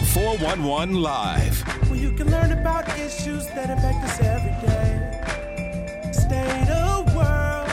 The 0.00 0.06
411 0.06 0.94
Live. 0.94 1.60
Where 1.90 2.00
you 2.00 2.12
can 2.12 2.30
learn 2.30 2.52
about 2.52 2.88
issues 2.98 3.46
that 3.48 3.68
affect 3.68 4.02
us 4.02 4.18
every 4.20 4.52
day. 4.66 6.10
State 6.10 6.70
of 6.70 7.14
world. 7.14 7.68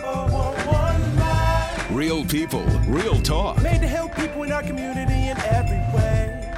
411 0.00 1.16
Live. 1.16 1.94
Real 1.94 2.24
people, 2.24 2.64
real 2.88 3.22
talk. 3.22 3.62
Made 3.62 3.80
to 3.82 3.86
help 3.86 4.16
people 4.16 4.42
in 4.42 4.50
our 4.50 4.64
community 4.64 5.28
in 5.28 5.38
every 5.38 5.78
way. 5.94 6.52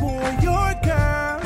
For 0.00 0.22
your 0.42 0.72
girl. 0.82 1.38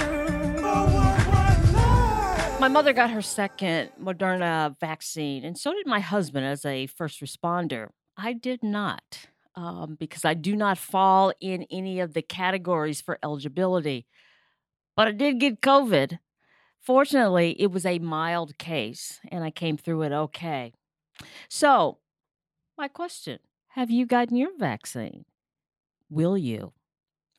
411 0.61 1.73
Live. 1.73 2.61
My 2.61 2.69
mother 2.69 2.93
got 2.93 3.11
her 3.11 3.21
second 3.21 3.91
Moderna 4.01 4.79
vaccine, 4.79 5.45
and 5.45 5.59
so 5.59 5.75
did 5.75 5.89
my 5.89 5.99
husband 5.99 6.47
as 6.47 6.65
a 6.65 6.87
first 6.87 7.21
responder. 7.21 7.89
I 8.17 8.33
did 8.33 8.63
not 8.63 9.27
um, 9.55 9.97
because 9.99 10.25
I 10.25 10.35
do 10.35 10.55
not 10.57 10.79
fall 10.79 11.33
in 11.41 11.67
any 11.71 12.01
of 12.01 12.15
the 12.15 12.23
categories 12.23 13.01
for 13.01 13.19
eligibility. 13.23 14.07
But 14.97 15.09
I 15.09 15.13
did 15.13 15.41
get 15.41 15.61
COVID. 15.61 16.19
Fortunately, 16.81 17.57
it 17.61 17.71
was 17.71 17.85
a 17.85 17.99
mild 17.99 18.57
case, 18.59 19.21
and 19.31 19.45
I 19.45 19.51
came 19.51 19.77
through 19.77 20.03
it 20.03 20.13
okay. 20.13 20.73
So, 21.49 21.99
my 22.79 22.89
question 22.89 23.39
Have 23.69 23.91
you 23.91 24.07
gotten 24.07 24.37
your 24.37 24.57
vaccine? 24.59 25.25
Will 26.09 26.39
you? 26.39 26.73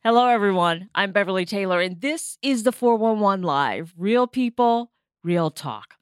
Hello, 0.03 0.27
everyone. 0.27 0.89
I'm 0.95 1.11
Beverly 1.11 1.45
Taylor, 1.45 1.81
and 1.81 2.01
this 2.01 2.37
is 2.41 2.63
the 2.63 2.71
411 2.71 3.43
Live 3.43 3.93
Real 3.97 4.27
People, 4.27 4.90
Real 5.23 5.51
Talk. 5.51 5.95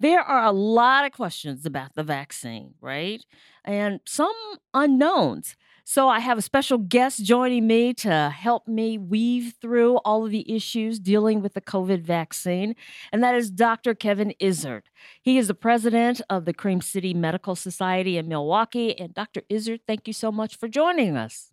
There 0.00 0.20
are 0.20 0.44
a 0.44 0.52
lot 0.52 1.04
of 1.04 1.12
questions 1.12 1.64
about 1.64 1.94
the 1.94 2.02
vaccine, 2.02 2.74
right? 2.80 3.24
And 3.64 4.00
some 4.04 4.34
unknowns. 4.72 5.56
So 5.86 6.08
I 6.08 6.20
have 6.20 6.38
a 6.38 6.42
special 6.42 6.78
guest 6.78 7.22
joining 7.22 7.66
me 7.66 7.92
to 7.94 8.30
help 8.34 8.66
me 8.66 8.96
weave 8.96 9.54
through 9.60 9.96
all 9.98 10.24
of 10.24 10.30
the 10.30 10.50
issues 10.50 10.98
dealing 10.98 11.42
with 11.42 11.52
the 11.52 11.60
COVID 11.60 12.00
vaccine, 12.00 12.74
and 13.12 13.22
that 13.22 13.34
is 13.34 13.50
Dr. 13.50 13.94
Kevin 13.94 14.32
Izard. 14.40 14.84
He 15.20 15.36
is 15.36 15.48
the 15.48 15.54
president 15.54 16.22
of 16.30 16.46
the 16.46 16.54
Cream 16.54 16.80
City 16.80 17.12
Medical 17.12 17.54
Society 17.54 18.16
in 18.16 18.28
Milwaukee. 18.28 18.98
And 18.98 19.12
Dr. 19.12 19.42
Izard, 19.50 19.80
thank 19.86 20.06
you 20.06 20.14
so 20.14 20.32
much 20.32 20.56
for 20.56 20.68
joining 20.68 21.18
us. 21.18 21.50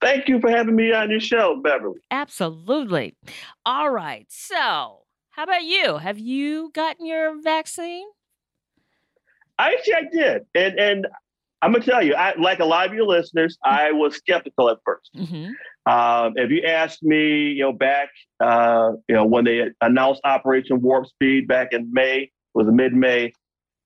Thank 0.00 0.28
you 0.28 0.40
for 0.40 0.50
having 0.50 0.74
me 0.74 0.94
on 0.94 1.10
your 1.10 1.20
show, 1.20 1.60
Beverly. 1.62 2.00
Absolutely. 2.10 3.14
All 3.66 3.90
right. 3.90 4.24
So, 4.30 5.00
how 5.40 5.44
about 5.44 5.64
you? 5.64 5.96
Have 5.96 6.18
you 6.18 6.70
gotten 6.74 7.06
your 7.06 7.40
vaccine? 7.40 8.06
I 9.58 9.72
actually 9.72 9.94
I 9.94 10.02
did, 10.12 10.42
and 10.54 10.78
and 10.78 11.06
I'm 11.62 11.72
gonna 11.72 11.82
tell 11.82 12.02
you, 12.02 12.14
I 12.14 12.38
like 12.38 12.60
a 12.60 12.66
lot 12.66 12.86
of 12.86 12.92
your 12.92 13.06
listeners, 13.06 13.56
I 13.64 13.90
was 13.90 14.16
skeptical 14.16 14.68
at 14.68 14.76
1st 14.86 15.22
Mm-hmm. 15.22 15.90
Um, 15.90 16.34
if 16.36 16.50
you 16.50 16.64
asked 16.64 17.02
me, 17.02 17.52
you 17.52 17.62
know, 17.62 17.72
back, 17.72 18.10
uh, 18.40 18.92
you 19.08 19.14
know, 19.14 19.24
when 19.24 19.46
they 19.46 19.70
announced 19.80 20.20
Operation 20.24 20.82
Warp 20.82 21.06
Speed 21.06 21.48
back 21.48 21.72
in 21.72 21.90
May, 21.90 22.24
it 22.24 22.30
was 22.52 22.66
mid-May, 22.70 23.32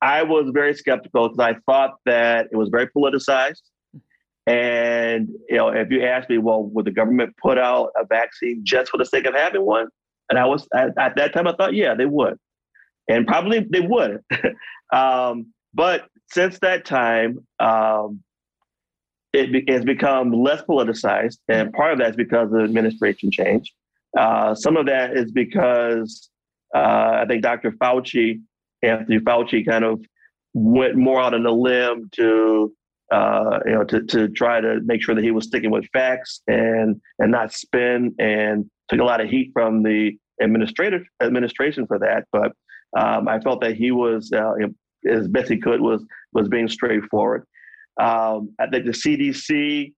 I 0.02 0.24
was 0.24 0.50
very 0.52 0.74
skeptical 0.74 1.28
because 1.28 1.38
I 1.38 1.54
thought 1.70 1.98
that 2.04 2.48
it 2.50 2.56
was 2.56 2.68
very 2.68 2.88
politicized. 2.88 3.62
And 4.48 5.28
you 5.48 5.56
know, 5.56 5.68
if 5.68 5.88
you 5.92 6.02
asked 6.02 6.28
me, 6.28 6.38
well, 6.38 6.64
would 6.64 6.84
the 6.84 6.90
government 6.90 7.36
put 7.40 7.58
out 7.58 7.90
a 7.96 8.04
vaccine 8.04 8.62
just 8.64 8.90
for 8.90 8.98
the 8.98 9.06
sake 9.06 9.24
of 9.26 9.34
having 9.34 9.62
one? 9.62 9.86
And 10.30 10.38
I 10.38 10.46
was 10.46 10.66
at, 10.74 10.96
at 10.98 11.16
that 11.16 11.32
time, 11.32 11.46
I 11.46 11.54
thought, 11.54 11.74
yeah, 11.74 11.94
they 11.94 12.06
would, 12.06 12.38
and 13.08 13.26
probably 13.26 13.60
they 13.60 13.80
would. 13.80 14.20
um, 14.92 15.52
but 15.74 16.06
since 16.30 16.58
that 16.60 16.84
time, 16.84 17.46
um, 17.60 18.22
it 19.32 19.52
be, 19.52 19.72
has 19.72 19.84
become 19.84 20.32
less 20.32 20.62
politicized, 20.62 21.38
and 21.48 21.72
part 21.72 21.92
of 21.92 21.98
that 21.98 22.10
is 22.10 22.16
because 22.16 22.52
of 22.52 22.60
administration 22.60 23.30
change. 23.30 23.72
Uh, 24.16 24.54
some 24.54 24.76
of 24.76 24.86
that 24.86 25.16
is 25.16 25.32
because 25.32 26.30
uh, 26.74 27.18
I 27.22 27.24
think 27.28 27.42
Dr. 27.42 27.72
Fauci, 27.72 28.40
Anthony 28.82 29.18
Fauci, 29.18 29.66
kind 29.66 29.84
of 29.84 30.04
went 30.54 30.96
more 30.96 31.20
out 31.20 31.34
on 31.34 31.44
a 31.44 31.50
limb 31.50 32.08
to 32.12 32.72
uh, 33.12 33.58
you 33.66 33.72
know 33.72 33.84
to 33.84 34.02
to 34.04 34.28
try 34.28 34.60
to 34.60 34.80
make 34.84 35.02
sure 35.02 35.14
that 35.14 35.24
he 35.24 35.32
was 35.32 35.46
sticking 35.46 35.70
with 35.70 35.86
facts 35.92 36.40
and 36.46 37.00
and 37.18 37.32
not 37.32 37.52
spin, 37.52 38.14
and 38.18 38.70
took 38.88 39.00
a 39.00 39.04
lot 39.04 39.20
of 39.20 39.28
heat 39.28 39.50
from 39.52 39.82
the 39.82 40.12
administrative 40.40 41.02
administration 41.22 41.86
for 41.86 41.98
that. 41.98 42.24
But 42.32 42.52
um, 42.98 43.28
I 43.28 43.40
felt 43.40 43.60
that 43.62 43.76
he 43.76 43.90
was 43.90 44.30
uh, 44.32 44.52
as 45.08 45.28
best 45.28 45.50
he 45.50 45.58
could 45.58 45.80
was 45.80 46.04
was 46.32 46.48
being 46.48 46.68
straightforward. 46.68 47.44
Um, 48.00 48.54
I 48.58 48.66
think 48.66 48.86
the 48.86 48.92
CDC 48.92 49.92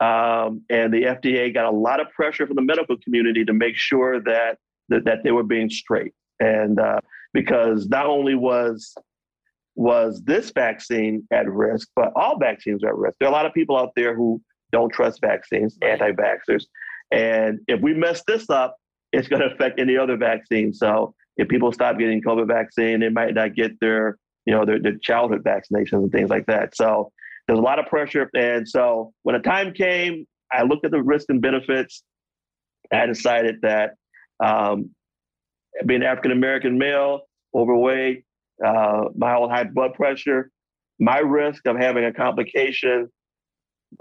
um, 0.00 0.62
and 0.70 0.92
the 0.92 1.02
FDA 1.02 1.52
got 1.52 1.66
a 1.66 1.70
lot 1.70 2.00
of 2.00 2.10
pressure 2.10 2.46
from 2.46 2.56
the 2.56 2.62
medical 2.62 2.96
community 3.04 3.44
to 3.44 3.52
make 3.52 3.76
sure 3.76 4.20
that 4.20 4.58
that, 4.88 5.04
that 5.04 5.18
they 5.24 5.30
were 5.30 5.44
being 5.44 5.70
straight, 5.70 6.12
and 6.40 6.80
uh, 6.80 7.00
because 7.32 7.88
not 7.88 8.06
only 8.06 8.34
was 8.34 8.94
was 9.74 10.22
this 10.24 10.52
vaccine 10.54 11.26
at 11.32 11.48
risk, 11.48 11.88
but 11.96 12.12
all 12.14 12.38
vaccines 12.38 12.84
are 12.84 12.88
at 12.88 12.96
risk. 12.96 13.16
There 13.18 13.28
are 13.28 13.32
a 13.32 13.34
lot 13.34 13.46
of 13.46 13.54
people 13.54 13.78
out 13.78 13.92
there 13.96 14.14
who 14.14 14.40
don't 14.70 14.92
trust 14.92 15.20
vaccines, 15.20 15.78
anti-vaxxers, 15.82 16.64
and 17.12 17.60
if 17.68 17.80
we 17.80 17.94
mess 17.94 18.22
this 18.26 18.48
up, 18.50 18.76
it's 19.12 19.28
going 19.28 19.42
to 19.42 19.54
affect 19.54 19.78
any 19.78 19.96
other 19.96 20.16
vaccine. 20.16 20.72
So 20.72 21.14
if 21.36 21.48
people 21.48 21.70
stop 21.72 21.98
getting 21.98 22.22
COVID 22.22 22.48
vaccine, 22.48 23.00
they 23.00 23.10
might 23.10 23.34
not 23.34 23.54
get 23.54 23.78
their 23.80 24.18
you 24.46 24.54
know 24.54 24.64
their, 24.64 24.80
their 24.80 24.96
childhood 24.98 25.44
vaccinations 25.44 26.02
and 26.02 26.10
things 26.10 26.30
like 26.30 26.46
that. 26.46 26.74
So 26.74 27.12
there's 27.46 27.58
a 27.58 27.62
lot 27.62 27.78
of 27.78 27.86
pressure. 27.86 28.28
And 28.34 28.68
so 28.68 29.12
when 29.22 29.34
the 29.36 29.42
time 29.42 29.72
came, 29.72 30.26
I 30.52 30.62
looked 30.62 30.84
at 30.84 30.90
the 30.90 31.02
risks 31.02 31.26
and 31.28 31.40
benefits. 31.40 32.02
I 32.92 33.06
decided 33.06 33.56
that 33.62 33.94
um, 34.42 34.90
being 35.86 36.02
African 36.02 36.32
American 36.32 36.78
male, 36.78 37.22
overweight, 37.54 38.24
uh, 38.64 39.04
mild 39.16 39.50
high 39.50 39.64
blood 39.64 39.94
pressure, 39.94 40.50
my 40.98 41.18
risk 41.18 41.66
of 41.66 41.76
having 41.76 42.04
a 42.04 42.12
complication 42.12 43.08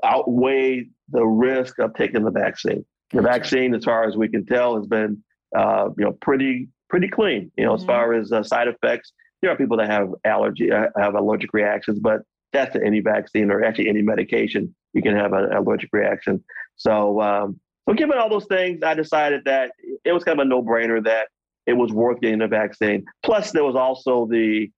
outweighed 0.05 0.89
the 1.09 1.25
risk 1.25 1.79
of 1.79 1.93
taking 1.95 2.23
the 2.23 2.31
vaccine. 2.31 2.85
The 3.13 3.21
vaccine, 3.21 3.73
as 3.75 3.83
far 3.83 4.05
as 4.05 4.15
we 4.15 4.29
can 4.29 4.45
tell, 4.45 4.77
has 4.77 4.87
been 4.87 5.23
uh, 5.55 5.89
you 5.97 6.05
know 6.05 6.13
pretty 6.13 6.69
pretty 6.89 7.07
clean. 7.09 7.51
You 7.57 7.65
know, 7.65 7.73
Mhm. 7.73 7.79
as 7.79 7.85
far 7.85 8.13
as 8.13 8.31
uh, 8.31 8.43
side 8.43 8.67
effects, 8.67 9.11
there 9.41 9.51
are 9.51 9.55
people 9.57 9.77
that 9.77 9.89
have 9.89 10.09
allergy, 10.25 10.71
uh, 10.71 10.87
have 10.97 11.15
allergic 11.15 11.53
reactions, 11.53 11.99
but 11.99 12.21
that's 12.53 12.73
to 12.73 12.83
any 12.85 12.99
vaccine 12.99 13.49
or 13.49 13.63
actually 13.63 13.87
any 13.89 14.01
medication, 14.01 14.73
you 14.93 15.01
can 15.01 15.15
have 15.15 15.31
an 15.33 15.51
allergic 15.53 15.89
reaction. 15.93 16.43
So, 16.75 17.21
um, 17.21 17.59
so 17.87 17.93
given 17.95 18.17
all 18.17 18.29
those 18.29 18.45
things, 18.47 18.83
I 18.83 18.93
decided 18.93 19.43
that 19.45 19.71
it 20.03 20.11
was 20.11 20.23
kind 20.25 20.37
of 20.39 20.45
a 20.45 20.49
no-brainer 20.49 21.01
that 21.05 21.29
it 21.65 21.73
was 21.73 21.91
worth 21.93 22.19
getting 22.19 22.39
the 22.39 22.47
vaccine. 22.47 23.05
Plus, 23.23 23.51
there 23.51 23.63
was 23.63 23.75
also 23.75 24.25
the 24.27 24.69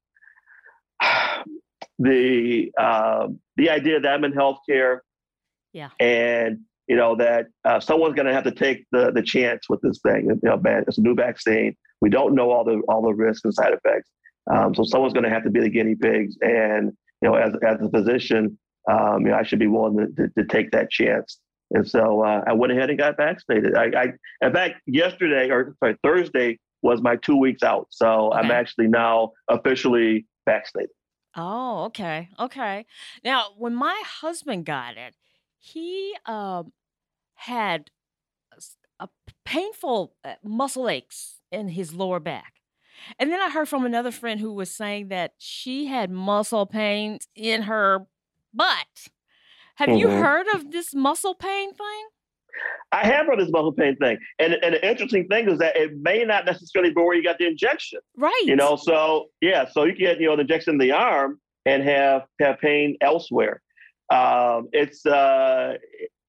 the 2.00 2.72
um, 2.78 3.40
the 3.58 3.70
idea 3.70 4.00
that 4.00 4.14
I'm 4.14 4.24
in 4.24 4.34
healthcare, 4.34 5.00
Yeah. 5.74 5.90
and 6.00 6.60
you 6.88 6.96
know 6.96 7.16
that 7.16 7.48
uh, 7.66 7.80
someone's 7.80 8.16
going 8.16 8.28
to 8.28 8.34
have 8.34 8.44
to 8.44 8.52
take 8.52 8.86
the 8.92 9.12
the 9.12 9.22
chance 9.22 9.70
with 9.70 9.82
this 9.82 10.00
thing. 10.00 10.26
You 10.26 10.40
know, 10.44 10.62
it's 10.66 10.98
a 10.98 11.02
new 11.02 11.16
vaccine. 11.16 11.76
We 12.02 12.10
don't 12.10 12.36
know 12.36 12.52
all 12.52 12.64
the 12.64 12.82
all 12.88 13.02
the 13.02 13.14
risks 13.14 13.46
and 13.46 13.54
side 13.54 13.74
effects. 13.74 14.10
Um, 14.52 14.76
so 14.76 14.84
someone's 14.84 15.14
going 15.14 15.24
to 15.24 15.30
have 15.30 15.44
to 15.44 15.50
be 15.50 15.62
the 15.62 15.70
guinea 15.70 15.96
pigs, 15.96 16.36
and 16.42 16.92
you 17.22 17.30
know, 17.30 17.36
as 17.36 17.54
as 17.66 17.82
a 17.82 17.90
physician, 17.90 18.58
um, 18.92 19.22
you 19.22 19.32
know, 19.32 19.38
I 19.38 19.44
should 19.44 19.60
be 19.60 19.68
willing 19.68 19.98
to, 19.98 20.28
to, 20.28 20.34
to 20.38 20.46
take 20.46 20.72
that 20.72 20.90
chance. 20.90 21.40
And 21.72 21.88
so 21.88 22.22
uh, 22.22 22.44
I 22.46 22.54
went 22.54 22.72
ahead 22.74 22.90
and 22.90 23.00
got 23.00 23.18
vaccinated. 23.18 23.76
I, 23.76 23.86
I, 23.86 24.46
in 24.46 24.54
fact, 24.54 24.82
yesterday 24.86 25.50
or 25.50 25.76
sorry, 25.80 25.98
Thursday 26.04 26.60
was 26.82 27.02
my 27.02 27.16
two 27.16 27.38
weeks 27.38 27.64
out. 27.64 27.88
So 27.90 28.32
I'm 28.34 28.52
actually 28.52 28.88
now 28.88 29.32
officially 29.50 30.28
vaccinated. 30.46 30.92
Oh, 31.36 31.86
okay. 31.86 32.30
Okay. 32.40 32.86
Now, 33.24 33.48
when 33.58 33.74
my 33.74 34.00
husband 34.06 34.66
got 34.66 34.98
it, 34.98 35.16
he 35.64 36.14
um, 36.26 36.74
had 37.36 37.90
a 39.00 39.08
painful 39.46 40.14
uh, 40.26 40.34
muscle 40.44 40.90
aches 40.90 41.40
in 41.54 41.70
his 41.70 41.94
lower 41.94 42.20
back. 42.20 42.56
And 43.18 43.32
then 43.32 43.42
I 43.42 43.50
heard 43.50 43.70
from 43.70 43.86
another 43.86 44.12
friend 44.12 44.40
who 44.42 44.54
was 44.54 44.70
saying 44.76 45.08
that 45.08 45.32
she 45.38 45.86
had 45.86 46.12
muscle 46.12 46.66
pains 46.66 47.28
in 47.34 47.64
her 47.64 48.06
butt. 48.54 49.08
Have 49.76 49.90
you 49.90 50.08
Mhm. 50.08 50.20
heard 50.20 50.48
of 50.54 50.72
this 50.72 50.94
muscle 50.94 51.34
pain 51.34 51.74
thing? 51.74 52.08
I 52.92 53.06
have 53.08 53.26
heard 53.26 53.40
this 53.40 53.50
muscle 53.50 53.72
pain 53.74 53.96
thing, 53.96 54.20
and 54.38 54.54
and 54.54 54.76
the 54.76 54.88
interesting 54.88 55.28
thing 55.28 55.50
is 55.50 55.58
that 55.60 55.76
it 55.76 55.92
may 56.02 56.24
not 56.24 56.46
necessarily 56.46 56.92
be 56.92 57.02
where 57.02 57.16
you 57.16 57.24
got 57.24 57.40
the 57.40 57.48
injection. 57.48 58.00
Right. 58.16 58.44
You 58.46 58.56
know, 58.56 58.76
so 58.76 59.30
yeah, 59.42 59.68
so 59.70 59.86
you 59.86 59.94
can 59.94 60.02
get 60.02 60.20
you 60.20 60.28
know 60.28 60.36
the 60.36 60.42
injection 60.42 60.74
in 60.74 60.78
the 60.78 60.92
arm 60.92 61.40
and 61.66 61.82
have 61.84 62.24
have 62.40 62.60
pain 62.60 62.96
elsewhere. 63.02 63.63
Um, 64.14 64.70
it's 64.72 65.06
uh, 65.06 65.74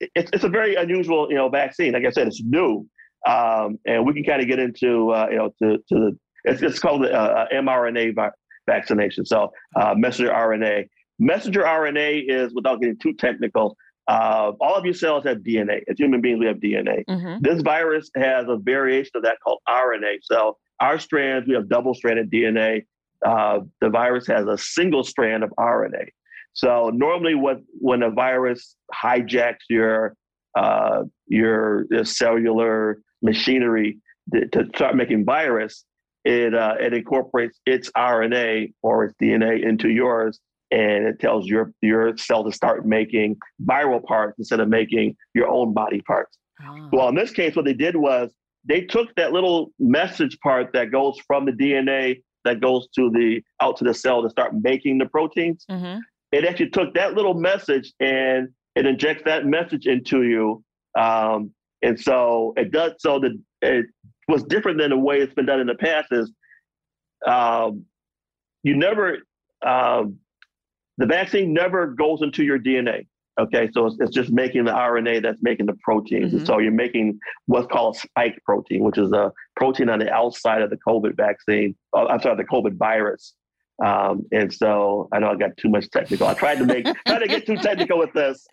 it's 0.00 0.30
it's 0.34 0.44
a 0.44 0.48
very 0.48 0.74
unusual 0.74 1.28
you 1.30 1.36
know 1.36 1.48
vaccine. 1.48 1.92
Like 1.92 2.04
I 2.06 2.10
said, 2.10 2.26
it's 2.26 2.42
new, 2.42 2.86
um, 3.28 3.78
and 3.86 4.06
we 4.06 4.12
can 4.14 4.24
kind 4.24 4.40
of 4.42 4.48
get 4.48 4.58
into 4.58 5.10
uh, 5.10 5.26
you 5.30 5.36
know 5.38 5.48
to 5.60 5.78
to 5.88 5.94
the 6.02 6.18
it's 6.44 6.62
it's 6.62 6.78
called 6.78 7.04
the 7.04 7.12
uh, 7.12 7.46
mRNA 7.52 8.14
vi- 8.14 8.30
vaccination. 8.66 9.24
So 9.26 9.52
uh, 9.80 9.94
messenger 9.96 10.32
RNA. 10.32 10.88
Messenger 11.20 11.62
RNA 11.62 12.24
is, 12.28 12.52
without 12.54 12.80
getting 12.80 12.98
too 12.98 13.12
technical, 13.14 13.76
uh, 14.08 14.50
all 14.60 14.74
of 14.74 14.84
your 14.84 14.94
cells 14.94 15.22
have 15.24 15.38
DNA. 15.38 15.80
As 15.88 15.96
human 15.98 16.20
beings, 16.20 16.40
we 16.40 16.46
have 16.46 16.56
DNA. 16.56 17.04
hmm 17.08 17.36
This 17.40 17.62
virus 17.62 18.10
has 18.16 18.46
a 18.48 18.56
variation 18.56 19.12
of 19.14 19.22
that 19.22 19.36
called 19.42 19.60
RNA. 19.68 20.18
So 20.22 20.58
our 20.80 20.98
strands, 20.98 21.46
we 21.48 21.54
have 21.54 21.68
double-stranded 21.68 22.30
DNA. 22.32 22.84
Uh, 23.24 23.60
the 23.80 23.90
virus 23.90 24.26
has 24.26 24.46
a 24.46 24.58
single 24.58 25.04
strand 25.04 25.44
of 25.44 25.50
RNA. 25.58 26.06
So 26.54 26.90
normally, 26.94 27.34
what 27.34 27.58
when 27.80 28.02
a 28.02 28.10
virus 28.10 28.76
hijacks 28.94 29.64
your 29.68 30.16
uh, 30.56 31.02
your, 31.26 31.86
your 31.90 32.04
cellular 32.04 32.98
machinery 33.22 33.98
to, 34.32 34.46
to 34.48 34.66
start 34.76 34.94
making 34.94 35.24
virus, 35.24 35.84
it 36.24 36.54
uh, 36.54 36.74
it 36.80 36.94
incorporates 36.94 37.58
its 37.66 37.90
RNA 37.96 38.72
or 38.82 39.04
its 39.04 39.14
DNA 39.20 39.62
into 39.62 39.90
yours, 39.90 40.38
and 40.70 41.06
it 41.06 41.18
tells 41.20 41.46
your 41.46 41.72
your 41.82 42.16
cell 42.16 42.44
to 42.44 42.52
start 42.52 42.86
making 42.86 43.36
viral 43.62 44.02
parts 44.02 44.38
instead 44.38 44.60
of 44.60 44.68
making 44.68 45.16
your 45.34 45.48
own 45.48 45.74
body 45.74 46.00
parts. 46.02 46.38
Ah. 46.62 46.88
Well, 46.92 47.08
in 47.08 47.16
this 47.16 47.32
case, 47.32 47.56
what 47.56 47.64
they 47.64 47.74
did 47.74 47.96
was 47.96 48.32
they 48.64 48.80
took 48.82 49.14
that 49.16 49.32
little 49.32 49.72
message 49.78 50.38
part 50.40 50.72
that 50.72 50.90
goes 50.90 51.18
from 51.26 51.44
the 51.44 51.52
DNA 51.52 52.22
that 52.44 52.60
goes 52.60 52.86
to 52.94 53.10
the 53.10 53.42
out 53.60 53.76
to 53.78 53.84
the 53.84 53.94
cell 53.94 54.22
to 54.22 54.30
start 54.30 54.52
making 54.54 54.98
the 54.98 55.06
proteins. 55.06 55.64
Mhm. 55.70 56.00
It 56.34 56.44
actually 56.44 56.70
took 56.70 56.94
that 56.94 57.14
little 57.14 57.34
message 57.34 57.92
and 58.00 58.48
it 58.74 58.86
injects 58.86 59.22
that 59.24 59.46
message 59.46 59.86
into 59.86 60.24
you. 60.24 60.64
Um, 60.98 61.52
and 61.82 61.98
so 61.98 62.54
it 62.56 62.72
does 62.72 62.92
so 62.98 63.20
that 63.20 63.38
it 63.62 63.86
was 64.26 64.42
different 64.44 64.78
than 64.78 64.90
the 64.90 64.98
way 64.98 65.18
it's 65.20 65.34
been 65.34 65.46
done 65.46 65.60
in 65.60 65.66
the 65.68 65.76
past 65.76 66.08
is 66.10 66.32
um, 67.26 67.84
you 68.64 68.76
never 68.76 69.18
um, 69.64 70.16
the 70.98 71.06
vaccine 71.06 71.52
never 71.52 71.86
goes 71.86 72.20
into 72.22 72.42
your 72.44 72.58
DNA. 72.58 73.06
Okay, 73.40 73.68
so 73.72 73.86
it's, 73.86 73.96
it's 74.00 74.14
just 74.14 74.30
making 74.30 74.64
the 74.64 74.70
RNA 74.72 75.22
that's 75.22 75.38
making 75.42 75.66
the 75.66 75.76
proteins. 75.82 76.32
And 76.32 76.42
Mhm. 76.42 76.46
so 76.46 76.58
you're 76.58 76.70
making 76.72 77.18
what's 77.46 77.66
called 77.66 77.96
a 77.96 77.98
spike 77.98 78.38
protein, 78.44 78.82
which 78.84 78.98
is 78.98 79.12
a 79.12 79.32
protein 79.56 79.88
on 79.88 79.98
the 80.00 80.10
outside 80.12 80.62
of 80.62 80.70
the 80.70 80.78
COVID 80.88 81.16
vaccine. 81.16 81.74
Oh, 81.92 82.06
I'm 82.08 82.20
sorry, 82.20 82.36
the 82.36 82.44
COVID 82.44 82.76
virus. 82.76 83.34
Um, 83.84 84.24
and 84.32 84.52
so 84.52 85.08
I 85.12 85.18
know 85.18 85.30
I 85.30 85.36
got 85.36 85.56
too 85.56 85.68
much 85.68 85.90
technical. 85.90 86.26
I 86.26 86.34
tried 86.34 86.58
to 86.58 86.66
make 86.66 86.86
try 87.06 87.18
to 87.18 87.26
get 87.26 87.46
too 87.46 87.56
technical 87.56 87.98
with 87.98 88.12
this, 88.12 88.46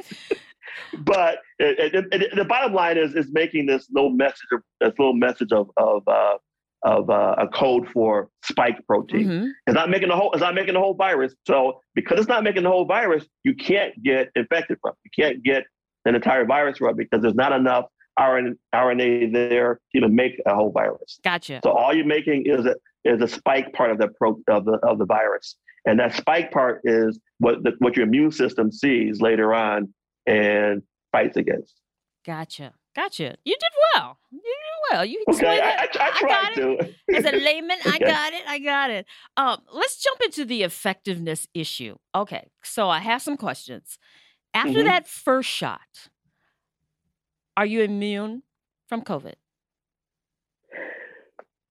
but 1.00 1.40
it, 1.60 1.94
it, 1.94 2.06
it, 2.12 2.36
the 2.36 2.46
bottom 2.46 2.74
line 2.74 2.98
is 2.98 3.14
is 3.16 3.28
making 3.32 3.66
this 3.68 3.88
little 3.92 4.10
message, 4.10 4.48
of, 4.52 4.62
this 4.80 4.94
little 4.98 5.14
message 5.14 5.52
of 5.52 5.70
of 5.78 6.02
uh, 6.08 6.38
of 6.84 7.10
uh, 7.10 7.36
a 7.38 7.48
code 7.48 7.88
for 7.94 8.30
spike 8.44 8.78
protein. 8.88 9.28
Mhm. 9.28 9.52
It's 9.68 9.76
not 9.76 9.90
making 9.90 10.10
the 10.10 10.16
whole. 10.16 10.32
It's 10.32 10.42
not 10.42 10.56
making 10.56 10.74
the 10.74 10.80
whole 10.80 10.96
virus. 10.96 11.36
So 11.46 11.82
because 11.94 12.20
it's 12.20 12.28
not 12.30 12.44
making 12.44 12.64
the 12.64 12.70
whole 12.70 12.86
virus, 12.86 13.26
you 13.44 13.54
can't 13.56 13.94
get 14.04 14.30
infected 14.36 14.78
from. 14.82 14.94
it. 14.94 15.12
You 15.16 15.24
can't 15.24 15.44
get 15.44 15.64
an 16.06 16.16
entire 16.16 16.46
virus 16.46 16.80
from 16.80 16.90
it 16.90 16.98
because 16.98 17.22
there's 17.22 17.36
not 17.36 17.52
enough 17.52 17.86
RNA, 18.20 18.56
RNA 18.74 19.32
there 19.34 19.76
to 19.76 19.98
even 19.98 20.16
make 20.16 20.42
a 20.46 20.56
whole 20.56 20.72
virus. 20.72 21.20
Gotcha. 21.24 21.62
So 21.64 21.72
all 21.72 21.94
you're 21.94 22.06
making 22.06 22.44
is 22.48 22.66
a 22.66 22.76
is 23.04 23.22
a 23.22 23.28
spike 23.28 23.74
part 23.74 23.92
of 23.92 23.98
the 23.98 24.08
pro, 24.18 24.40
of 24.50 24.66
the 24.66 24.80
of 24.84 24.98
the 25.00 25.06
virus, 25.06 25.56
and 25.86 26.00
that 26.00 26.14
spike 26.16 26.52
part 26.52 26.82
is 26.84 27.20
what 27.40 27.64
the, 27.64 27.72
what 27.80 27.96
your 27.96 28.06
immune 28.06 28.32
system 28.32 28.72
sees 28.72 29.22
later 29.22 29.54
on 29.54 29.94
and 30.28 30.82
fights 31.12 31.38
against. 31.38 31.76
Gotcha. 32.26 32.74
Gotcha. 32.96 33.36
You 33.46 33.56
did 33.58 33.72
well. 33.96 34.18
You 34.32 34.40
did 34.42 34.92
well. 34.92 35.06
You 35.06 35.24
Okay, 35.30 35.60
I, 35.62 35.70
I, 35.70 35.84
it. 35.86 35.90
I 35.94 36.06
got 36.10 36.14
tried 36.20 36.58
it. 36.58 36.96
to. 37.08 37.16
As 37.18 37.26
a 37.26 37.32
layman, 37.38 37.78
I 37.86 37.98
got 37.98 38.34
it. 38.34 38.44
I 38.48 38.60
got 38.60 38.90
it. 38.92 39.06
Um, 39.38 39.62
let's 39.74 39.98
jump 40.04 40.20
into 40.26 40.44
the 40.46 40.64
effectiveness 40.64 41.48
issue. 41.54 41.96
Okay, 42.14 42.50
so 42.64 42.90
I 42.90 43.00
have 43.00 43.22
some 43.22 43.38
questions. 43.38 43.98
After 44.54 44.80
Mhm. 44.80 44.84
that 44.86 45.08
first 45.08 45.50
shot, 45.50 46.10
are 47.56 47.66
you 47.66 47.82
immune 47.82 48.44
from 48.88 49.02
COVID? 49.04 49.36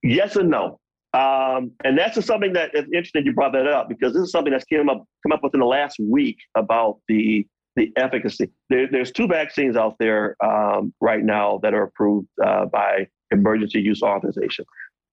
Yes 0.03 0.37
and 0.37 0.51
no. 0.51 0.81
Um, 1.13 1.73
and 1.83 1.99
that's 1.99 2.15
just 2.15 2.29
something 2.29 2.53
that 2.53 2.71
is 2.75 2.85
interesting 2.85 3.25
you 3.27 3.33
brought 3.33 3.53
that 3.53 3.67
up 3.67 3.89
because 3.89 4.13
this 4.13 4.23
is 4.23 4.31
something 4.31 4.53
that's 4.53 4.65
came 4.65 4.89
up 4.89 5.05
come 5.25 5.33
up 5.33 5.43
within 5.43 5.61
the 5.61 5.67
last 5.67 5.99
week 5.99 6.37
about 6.57 7.01
the 7.09 7.47
the 7.77 7.93
efficacy. 7.97 8.51
There, 8.69 8.89
there's 8.91 9.11
two 9.11 9.27
vaccines 9.27 9.77
out 9.77 9.97
there 9.99 10.37
um, 10.45 10.93
right 11.01 11.23
now 11.25 11.59
that 11.63 11.75
are 11.75 11.85
approved 11.85 12.29
uh, 12.45 12.67
by 12.67 13.09
emergency 13.33 13.81
use 13.81 14.03
authorization: 14.03 14.65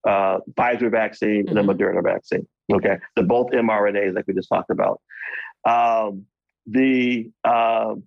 uh, 0.07 0.39
Pfizer 0.55 0.91
vaccine 0.91 1.47
and 1.47 1.57
the 1.57 1.61
Mhm. 1.61 1.75
Moderna 1.77 2.03
vaccine. 2.03 2.47
Okay, 2.71 2.97
they're 3.15 3.25
both 3.25 3.49
mRNAs, 3.51 4.13
like 4.15 4.27
we 4.27 4.33
just 4.33 4.49
talked 4.49 4.69
about. 4.69 5.01
Um, 5.65 6.25
the 6.67 7.31
um, 7.43 8.03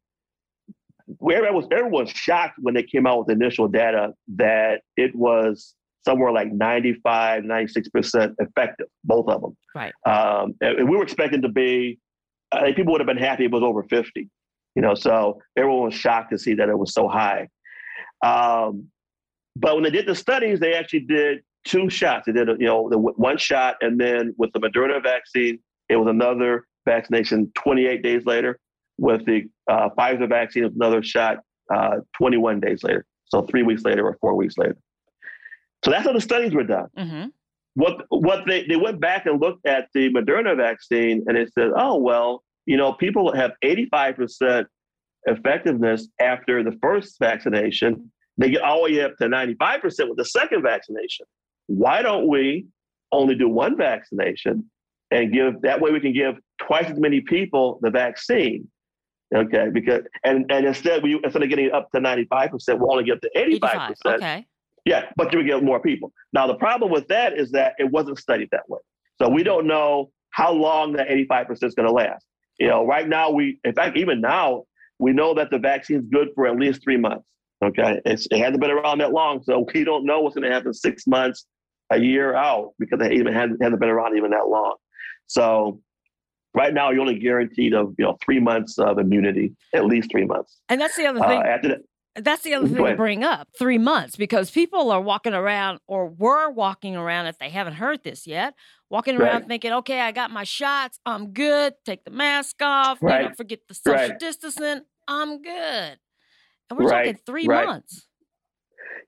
where 1.18 1.52
was 1.52 1.66
everyone 1.72 2.04
was 2.04 2.10
shocked 2.10 2.54
when 2.58 2.74
they 2.74 2.82
came 2.84 3.06
out 3.06 3.18
with 3.18 3.26
the 3.28 3.32
initial 3.32 3.66
data 3.66 4.12
that 4.36 4.82
it 4.96 5.14
was 5.14 5.74
somewhere 6.04 6.32
like 6.32 6.52
95, 6.52 7.44
96% 7.44 8.34
effective, 8.38 8.86
both 9.04 9.28
of 9.28 9.42
them. 9.42 9.56
Right. 9.74 9.92
Um, 10.06 10.54
and, 10.60 10.88
we 10.88 10.96
were 10.96 11.02
expecting 11.02 11.42
to 11.42 11.48
be, 11.48 11.98
I 12.52 12.62
think 12.62 12.76
people 12.76 12.92
would 12.92 13.00
have 13.00 13.06
been 13.06 13.16
happy 13.16 13.44
if 13.44 13.52
it 13.52 13.54
was 13.54 13.62
over 13.62 13.82
50, 13.84 14.28
you 14.74 14.82
know, 14.82 14.94
so 14.94 15.40
everyone 15.56 15.84
was 15.84 15.94
shocked 15.94 16.30
to 16.30 16.38
see 16.38 16.54
that 16.54 16.68
it 16.68 16.78
was 16.78 16.94
so 16.94 17.08
high. 17.08 17.48
Um, 18.24 18.86
but 19.56 19.74
when 19.74 19.84
they 19.84 19.90
did 19.90 20.06
the 20.06 20.14
studies, 20.14 20.60
they 20.60 20.74
actually 20.74 21.00
did 21.00 21.40
two 21.64 21.90
shots. 21.90 22.26
They 22.26 22.32
did, 22.32 22.48
you 22.60 22.66
know, 22.66 22.88
the 22.88 22.98
one 22.98 23.36
shot, 23.36 23.76
and 23.80 24.00
then 24.00 24.34
with 24.38 24.50
the 24.52 24.60
Moderna 24.60 25.02
vaccine, 25.02 25.58
it 25.88 25.96
was 25.96 26.08
another 26.08 26.64
vaccination 26.86 27.50
28 27.56 28.02
days 28.02 28.24
later. 28.24 28.58
With 28.98 29.24
the 29.24 29.48
uh, 29.70 29.88
Pfizer 29.98 30.28
vaccine, 30.28 30.64
it 30.64 30.66
was 30.66 30.76
another 30.76 31.02
shot 31.02 31.38
uh, 31.74 31.98
21 32.16 32.60
days 32.60 32.82
later. 32.82 33.04
So 33.26 33.42
three 33.42 33.62
weeks 33.62 33.82
later 33.82 34.06
or 34.06 34.16
four 34.20 34.34
weeks 34.34 34.58
later. 34.58 34.76
So 35.84 35.90
that's 35.90 36.06
how 36.06 36.12
the 36.12 36.20
studies 36.20 36.54
were 36.54 36.64
done. 36.64 36.88
Mm-hmm. 36.96 37.28
What 37.74 38.04
what 38.08 38.44
they, 38.46 38.66
they 38.66 38.76
went 38.76 39.00
back 39.00 39.26
and 39.26 39.40
looked 39.40 39.66
at 39.66 39.88
the 39.94 40.10
Moderna 40.12 40.56
vaccine 40.56 41.24
and 41.26 41.36
they 41.36 41.46
said, 41.54 41.70
oh 41.76 41.96
well, 41.98 42.42
you 42.66 42.76
know, 42.76 42.92
people 42.92 43.34
have 43.34 43.52
85% 43.64 44.66
effectiveness 45.24 46.08
after 46.20 46.62
the 46.62 46.76
first 46.82 47.16
vaccination. 47.18 48.10
They 48.38 48.50
get 48.50 48.62
all 48.62 48.86
the 48.86 48.94
way 48.94 49.02
up 49.02 49.16
to 49.18 49.24
95% 49.26 49.82
with 50.08 50.16
the 50.16 50.24
second 50.24 50.62
vaccination. 50.62 51.26
Why 51.66 52.02
don't 52.02 52.26
we 52.28 52.66
only 53.12 53.34
do 53.34 53.48
one 53.48 53.76
vaccination 53.76 54.70
and 55.10 55.32
give 55.32 55.60
that 55.62 55.80
way 55.80 55.90
we 55.90 56.00
can 56.00 56.12
give 56.12 56.36
twice 56.58 56.90
as 56.90 56.98
many 56.98 57.20
people 57.20 57.78
the 57.82 57.90
vaccine? 57.90 58.68
Okay, 59.32 59.68
because 59.72 60.00
and 60.24 60.50
and 60.50 60.66
instead 60.66 61.04
we 61.04 61.20
instead 61.22 61.42
of 61.42 61.48
getting 61.48 61.70
up 61.70 61.88
to 61.92 62.00
95%, 62.00 62.50
we'll 62.78 62.90
only 62.90 63.04
get 63.04 63.22
to 63.22 63.30
85%. 63.36 63.44
85. 63.44 63.94
Okay. 64.06 64.46
Yeah, 64.84 65.04
but 65.16 65.32
you 65.32 65.38
would 65.38 65.46
get 65.46 65.62
more 65.62 65.80
people. 65.80 66.12
Now, 66.32 66.46
the 66.46 66.54
problem 66.54 66.90
with 66.90 67.06
that 67.08 67.38
is 67.38 67.50
that 67.52 67.74
it 67.78 67.90
wasn't 67.90 68.18
studied 68.18 68.48
that 68.52 68.68
way. 68.68 68.80
So 69.20 69.28
we 69.28 69.42
don't 69.42 69.66
know 69.66 70.10
how 70.30 70.52
long 70.52 70.94
that 70.94 71.08
85% 71.08 71.62
is 71.64 71.74
going 71.74 71.86
to 71.86 71.92
last. 71.92 72.24
You 72.58 72.68
know, 72.68 72.86
right 72.86 73.08
now, 73.08 73.30
we, 73.30 73.58
in 73.64 73.74
fact, 73.74 73.96
even 73.96 74.20
now, 74.20 74.64
we 74.98 75.12
know 75.12 75.34
that 75.34 75.50
the 75.50 75.58
vaccine 75.58 75.98
is 75.98 76.06
good 76.12 76.28
for 76.34 76.46
at 76.46 76.56
least 76.56 76.82
three 76.82 76.96
months. 76.96 77.24
Okay. 77.62 78.00
It's, 78.06 78.26
it 78.30 78.38
hasn't 78.38 78.60
been 78.60 78.70
around 78.70 78.98
that 78.98 79.12
long. 79.12 79.42
So 79.42 79.66
we 79.74 79.84
don't 79.84 80.06
know 80.06 80.20
what's 80.20 80.34
going 80.34 80.48
to 80.48 80.54
happen 80.54 80.72
six 80.72 81.06
months, 81.06 81.46
a 81.90 81.98
year 81.98 82.34
out 82.34 82.70
because 82.78 83.00
it 83.04 83.12
even 83.12 83.32
hasn't, 83.34 83.62
hasn't 83.62 83.80
been 83.80 83.88
around 83.90 84.16
even 84.16 84.30
that 84.30 84.46
long. 84.48 84.76
So 85.26 85.80
right 86.54 86.72
now, 86.72 86.90
you're 86.90 87.00
only 87.02 87.18
guaranteed 87.18 87.74
of, 87.74 87.94
you 87.98 88.04
know, 88.04 88.16
three 88.24 88.40
months 88.40 88.78
of 88.78 88.98
immunity, 88.98 89.52
at 89.74 89.84
least 89.84 90.10
three 90.10 90.24
months. 90.24 90.58
And 90.68 90.80
that's 90.80 90.96
the 90.96 91.06
other 91.06 91.20
Uh, 91.22 91.28
thing. 91.28 91.42
after 91.42 91.68
that, 91.68 91.78
That's 92.22 92.42
the 92.42 92.54
other 92.54 92.68
thing 92.68 92.84
to 92.84 92.94
bring 92.96 93.24
up 93.24 93.48
three 93.58 93.78
months 93.78 94.16
because 94.16 94.50
people 94.50 94.90
are 94.90 95.00
walking 95.00 95.34
around 95.34 95.80
or 95.86 96.06
were 96.06 96.50
walking 96.50 96.96
around 96.96 97.26
if 97.26 97.38
they 97.38 97.50
haven't 97.50 97.74
heard 97.74 98.02
this 98.02 98.26
yet, 98.26 98.54
walking 98.90 99.16
around 99.16 99.40
Right. 99.40 99.48
thinking, 99.48 99.72
okay, 99.72 100.00
I 100.00 100.12
got 100.12 100.30
my 100.30 100.44
shots, 100.44 100.98
I'm 101.06 101.32
good, 101.32 101.74
take 101.84 102.04
the 102.04 102.10
mask 102.10 102.56
off, 102.62 102.98
you 103.00 103.06
know, 103.06 103.14
Right. 103.14 103.36
forget 103.36 103.60
the 103.68 103.74
social 103.74 103.94
Right. 103.94 104.18
distancing, 104.18 104.82
I'm 105.08 105.42
good. 105.42 105.98
And 106.68 106.78
we're 106.78 106.84
Right. 106.84 107.06
talking 107.06 107.20
three 107.26 107.48
months. 107.48 108.06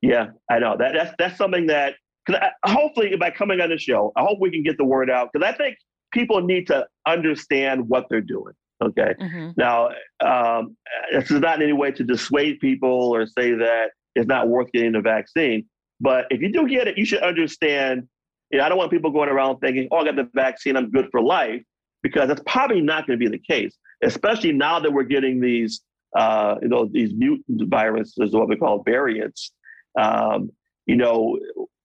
Yeah, 0.00 0.28
I 0.50 0.58
know 0.58 0.76
that 0.78 0.92
that's 0.94 1.14
that's 1.18 1.36
something 1.36 1.66
that 1.68 1.94
cause 2.26 2.36
I, 2.36 2.50
hopefully 2.68 3.14
by 3.16 3.30
coming 3.30 3.60
on 3.60 3.70
the 3.70 3.78
show, 3.78 4.12
I 4.16 4.22
hope 4.22 4.38
we 4.40 4.50
can 4.50 4.62
get 4.62 4.76
the 4.78 4.84
word 4.84 5.10
out 5.10 5.30
because 5.32 5.46
I 5.46 5.56
think 5.56 5.76
people 6.12 6.40
need 6.40 6.66
to 6.68 6.86
understand 7.06 7.88
what 7.88 8.06
they're 8.10 8.20
doing. 8.20 8.54
Okay, 8.82 9.14
hmm 9.18 9.50
now 9.56 9.90
um, 10.20 10.76
this 11.12 11.30
is 11.30 11.40
not 11.40 11.56
in 11.56 11.62
any 11.62 11.72
way 11.72 11.90
to 11.92 12.04
dissuade 12.04 12.58
people 12.60 13.14
or 13.14 13.26
say 13.26 13.52
that 13.52 13.90
it's 14.14 14.26
not 14.26 14.48
worth 14.48 14.70
getting 14.72 14.92
the 14.92 15.00
vaccine, 15.00 15.64
but 16.00 16.26
if 16.30 16.40
you 16.40 16.52
do 16.52 16.66
get 16.68 16.88
it, 16.88 16.98
you 16.98 17.06
should 17.06 17.22
understand. 17.22 18.08
You 18.50 18.58
know, 18.58 18.64
I 18.64 18.68
don't 18.68 18.76
want 18.76 18.90
people 18.90 19.10
going 19.10 19.28
around 19.30 19.58
thinking, 19.60 19.88
"Oh, 19.90 19.98
I 19.98 20.04
got 20.04 20.16
the 20.16 20.28
vaccine, 20.34 20.76
I'm 20.76 20.90
good 20.90 21.08
for 21.10 21.22
life," 21.22 21.62
because 22.02 22.28
that's 22.28 22.42
probably 22.46 22.80
not 22.80 23.06
going 23.06 23.18
to 23.18 23.24
be 23.24 23.30
the 23.30 23.42
case. 23.42 23.74
Especially 24.02 24.52
now 24.52 24.80
that 24.80 24.92
we're 24.92 25.04
getting 25.04 25.40
these, 25.40 25.80
uh, 26.16 26.56
you 26.60 26.68
know, 26.68 26.88
these 26.90 27.12
mutant 27.14 27.68
viruses, 27.70 28.32
what 28.32 28.48
we 28.48 28.56
call 28.56 28.82
variants. 28.82 29.52
Um, 29.98 30.50
you 30.86 30.96
know, 30.96 31.38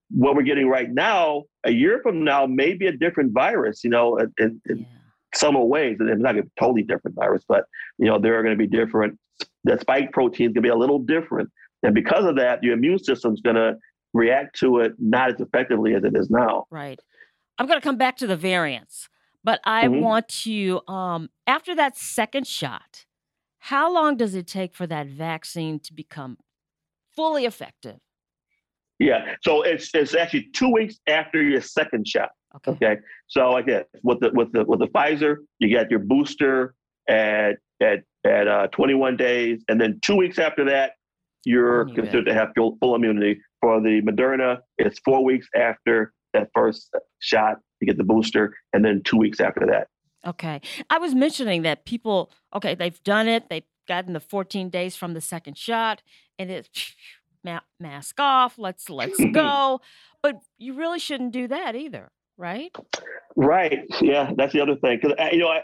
what 0.09 0.35
we're 0.35 0.41
getting 0.41 0.67
right 0.67 0.89
now, 0.91 1.43
a 1.63 1.71
year 1.71 1.99
from 2.01 2.23
now, 2.23 2.45
may 2.47 2.73
be 2.73 2.87
a 2.87 2.91
different 2.91 3.33
virus. 3.33 3.83
You 3.83 3.91
know, 3.91 4.17
and, 4.17 4.33
and, 4.39 4.79
Yeah. 4.79 4.85
Similar 5.35 5.65
ways. 5.65 5.97
And 5.99 6.09
it's 6.09 6.21
not 6.21 6.35
be 6.35 6.41
totally 6.59 6.83
different 6.83 7.15
virus, 7.15 7.43
but 7.47 7.65
you 7.97 8.07
know 8.07 8.19
there 8.19 8.37
are 8.39 8.43
going 8.43 8.57
to 8.57 8.67
be 8.67 8.67
different. 8.67 9.19
The 9.63 9.77
spike 9.79 10.11
protein 10.11 10.47
is 10.47 10.53
going 10.53 10.63
to 10.63 10.67
be 10.67 10.69
a 10.69 10.75
little 10.75 10.99
different, 10.99 11.49
and 11.83 11.93
because 11.93 12.25
of 12.25 12.35
that, 12.37 12.63
your 12.63 12.73
immune 12.73 12.99
system's 12.99 13.41
going 13.41 13.55
to 13.55 13.75
react 14.13 14.57
to 14.59 14.79
it 14.79 14.93
not 14.99 15.33
as 15.35 15.41
effectively 15.41 15.93
as 15.93 16.03
it 16.03 16.15
is 16.15 16.29
now. 16.29 16.65
Right. 16.71 16.99
I'm 17.57 17.67
going 17.67 17.79
to 17.79 17.83
come 17.83 17.97
back 17.97 18.17
to 18.17 18.27
the 18.27 18.37
variants, 18.37 19.09
but 19.43 19.59
I 19.63 19.85
Mhm. 19.87 20.01
want 20.01 20.27
to, 20.43 20.81
um, 20.87 21.29
after 21.45 21.75
that 21.75 21.97
second 21.97 22.47
shot, 22.47 23.05
how 23.59 23.91
long 23.91 24.15
does 24.15 24.33
it 24.35 24.47
take 24.47 24.73
for 24.73 24.87
that 24.87 25.07
vaccine 25.07 25.79
to 25.81 25.93
become 25.93 26.37
fully 27.15 27.45
effective? 27.45 27.99
Yeah. 28.99 29.35
So 29.43 29.61
it's 29.63 29.93
it's 29.93 30.15
actually 30.15 30.49
two 30.53 30.71
weeks 30.71 30.99
after 31.07 31.41
your 31.43 31.61
second 31.61 32.07
shot. 32.07 32.29
Okay. 32.57 32.71
Okay. 32.71 33.01
So 33.27 33.57
again, 33.57 33.83
with 34.03 34.19
the 34.19 34.31
with 34.33 34.51
the 34.51 34.63
with 34.65 34.79
the 34.79 34.87
Pfizer, 34.87 35.37
you 35.59 35.69
get 35.69 35.89
your 35.89 35.99
booster 35.99 36.75
at 37.07 37.57
at 37.81 38.03
at 38.25 38.47
uh, 38.47 38.67
21 38.67 39.17
days, 39.17 39.63
and 39.69 39.79
then 39.79 39.99
two 40.01 40.15
weeks 40.15 40.39
after 40.39 40.65
that, 40.65 40.93
you're 41.45 41.85
Then 41.85 41.95
you 41.95 42.01
considered 42.01 42.25
to 42.25 42.33
have 42.33 42.49
full, 42.55 42.77
full 42.79 42.95
immunity. 42.95 43.41
For 43.61 43.81
the 43.81 44.01
Moderna, 44.01 44.59
it's 44.77 44.99
four 44.99 45.23
weeks 45.23 45.47
after 45.55 46.13
that 46.33 46.49
first 46.53 46.93
shot, 47.19 47.57
to 47.79 47.85
get 47.85 47.97
the 47.97 48.03
booster, 48.03 48.53
and 48.73 48.85
then 48.85 49.01
two 49.03 49.17
weeks 49.17 49.39
after 49.39 49.65
that. 49.65 49.87
Okay. 50.25 50.61
I 50.89 50.99
was 50.99 51.15
mentioning 51.15 51.63
that 51.63 51.85
people, 51.85 52.31
okay, 52.53 52.75
they've 52.75 53.01
done 53.03 53.27
it. 53.27 53.49
They've 53.49 53.63
gotten 53.87 54.13
the 54.13 54.19
14 54.19 54.69
days 54.69 54.95
from 54.95 55.13
the 55.13 55.21
second 55.21 55.57
shot 55.57 56.03
and 56.37 56.51
it's 56.51 56.95
mask 57.79 58.19
off. 58.19 58.57
Let's 58.57 58.89
let's 58.89 59.23
go. 59.31 59.81
But 60.21 60.41
you 60.57 60.73
really 60.73 60.99
shouldn't 60.99 61.31
do 61.31 61.47
that 61.47 61.75
either, 61.75 62.11
right? 62.37 62.75
Right. 63.35 63.85
Yeah, 64.01 64.31
that's 64.35 64.53
the 64.53 64.61
other 64.61 64.75
thing. 64.75 64.99
Because 65.01 65.15
you 65.31 65.39
know, 65.39 65.49
I, 65.49 65.63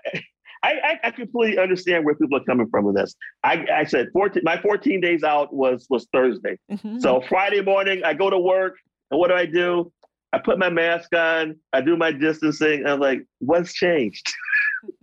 I 0.64 1.00
I 1.04 1.12
completely 1.12 1.58
understand 1.60 2.06
where 2.06 2.16
people 2.16 2.38
are 2.38 2.44
coming 2.44 2.68
from 2.70 2.86
with 2.86 2.96
this. 2.96 3.16
I 3.44 3.66
I 3.74 3.84
said 3.86 4.08
14. 4.14 4.44
My 4.46 4.60
14 4.62 5.02
days 5.02 5.24
out 5.24 5.54
was 5.54 5.86
was 5.90 6.08
Thursday. 6.14 6.58
Mhm. 6.72 7.02
So 7.02 7.22
Friday 7.30 7.62
morning, 7.62 8.04
I 8.04 8.14
go 8.14 8.30
to 8.30 8.40
work, 8.40 8.76
and 9.12 9.20
what 9.20 9.30
do 9.30 9.36
I 9.36 9.46
do? 9.46 9.92
I 10.34 10.40
put 10.40 10.58
my 10.58 10.70
mask 10.70 11.14
on. 11.16 11.58
I 11.74 11.82
do 11.82 11.96
my 11.96 12.12
distancing. 12.12 12.86
I'm 12.88 13.00
like, 13.00 13.24
what's 13.40 13.74
changed? 13.74 14.34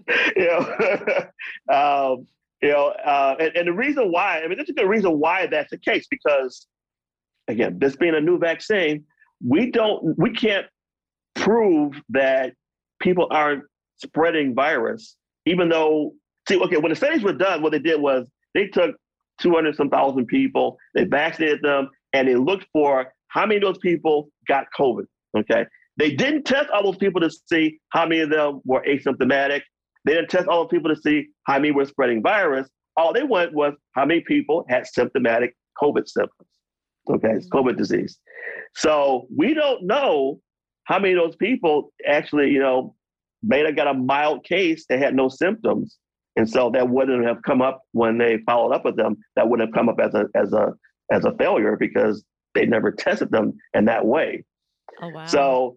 you 0.37 0.47
know, 0.47 0.59
um, 1.73 2.27
you 2.61 2.71
know, 2.71 2.89
uh, 2.89 3.37
and, 3.39 3.57
and 3.57 3.69
the 3.69 3.73
reason 3.73 4.11
why. 4.11 4.41
I 4.41 4.49
mean, 4.49 4.59
there's 4.59 4.71
a 4.71 4.73
good 4.73 4.89
reason 4.89 5.19
why 5.21 5.47
that's 5.47 5.71
the 5.71 5.79
case 5.79 6.07
because, 6.11 6.67
again, 7.47 7.79
this 7.79 7.95
being 7.97 8.15
a 8.15 8.21
new 8.21 8.39
vaccine, 8.39 9.05
we 9.47 9.71
don't, 9.71 10.19
we 10.19 10.31
can't 10.33 10.67
prove 11.35 11.95
that 12.11 12.55
people 13.01 13.29
aren't 13.31 13.65
spreading 13.97 14.55
virus, 14.55 15.17
even 15.47 15.69
though. 15.69 16.13
See, 16.49 16.59
okay, 16.59 16.79
when 16.79 16.91
the 16.91 16.97
studies 16.97 17.23
were 17.23 17.35
done, 17.35 17.63
what 17.63 17.71
they 17.73 17.79
did 17.79 18.01
was 18.01 18.27
they 18.55 18.67
took 18.67 18.97
200 19.41 19.77
some 19.77 19.91
thousand 19.91 20.27
people, 20.27 20.77
they 20.95 21.05
vaccinated 21.05 21.61
them, 21.63 21.89
and 22.13 22.27
they 22.27 22.37
looked 22.37 22.67
for 22.73 23.13
how 23.29 23.47
many 23.47 23.57
of 23.57 23.63
those 23.63 23.79
people 23.79 24.29
got 24.49 24.67
COVID. 24.79 25.05
Okay. 25.37 25.67
They 25.97 26.11
didn't 26.11 26.45
test 26.45 26.71
all 26.71 26.83
those 26.83 26.97
people 26.97 27.21
to 27.21 27.31
see 27.47 27.79
how 27.91 28.07
many 28.07 28.23
of 28.23 28.31
them 28.31 28.61
were 28.65 28.83
asymptomatic. 28.89 29.63
They 30.05 30.15
didn't 30.15 30.31
test 30.31 30.49
all 30.49 30.65
those 30.65 30.71
people 30.71 30.95
to 30.95 31.01
see 31.01 31.29
how 31.45 31.55
many 31.59 31.73
were 31.73 31.85
spreading 31.85 32.23
virus. 32.23 32.69
All 32.97 33.13
they 33.13 33.23
went 33.23 33.53
was 33.53 33.75
how 33.93 34.05
many 34.07 34.21
people 34.21 34.65
had 34.69 34.87
symptomatic 34.87 35.55
COVID 35.81 36.09
symptoms. 36.09 36.49
Okay, 37.09 37.33
it's 37.33 37.49
COVID 37.49 37.77
disease. 37.77 38.19
So 38.75 39.27
we 39.35 39.55
don't 39.55 39.85
know 39.85 40.41
how 40.91 40.99
many 40.99 41.15
of 41.15 41.21
those 41.21 41.37
people 41.37 41.93
actually, 42.07 42.51
you 42.51 42.59
know, 42.59 42.97
may 43.43 43.65
have 43.65 43.77
got 43.77 43.87
a 43.87 43.95
mild 43.95 44.45
case 44.45 44.85
that 44.89 44.99
had 44.99 45.15
no 45.15 45.29
symptoms. 45.29 45.99
And 46.37 46.51
so 46.51 46.71
that 46.71 46.89
wouldn't 46.89 47.25
have 47.25 47.43
come 47.43 47.63
up 47.63 47.83
when 47.93 48.19
they 48.19 48.39
followed 48.45 48.73
up 48.73 48.85
with 48.85 48.97
them. 48.97 49.17
That 49.37 49.49
wouldn't 49.49 49.69
have 49.69 49.75
come 49.75 49.89
up 49.89 50.01
as 50.01 50.15
a 50.15 50.25
as 50.35 50.53
a 50.53 50.73
as 51.13 51.25
a 51.25 51.33
failure 51.39 51.77
because 51.79 52.25
they 52.55 52.67
never 52.67 52.91
tested 52.91 53.31
them 53.31 53.55
in 53.73 53.85
that 53.85 54.05
way. 54.05 54.45
Oh 55.01 55.11
wow. 55.11 55.27
So, 55.27 55.77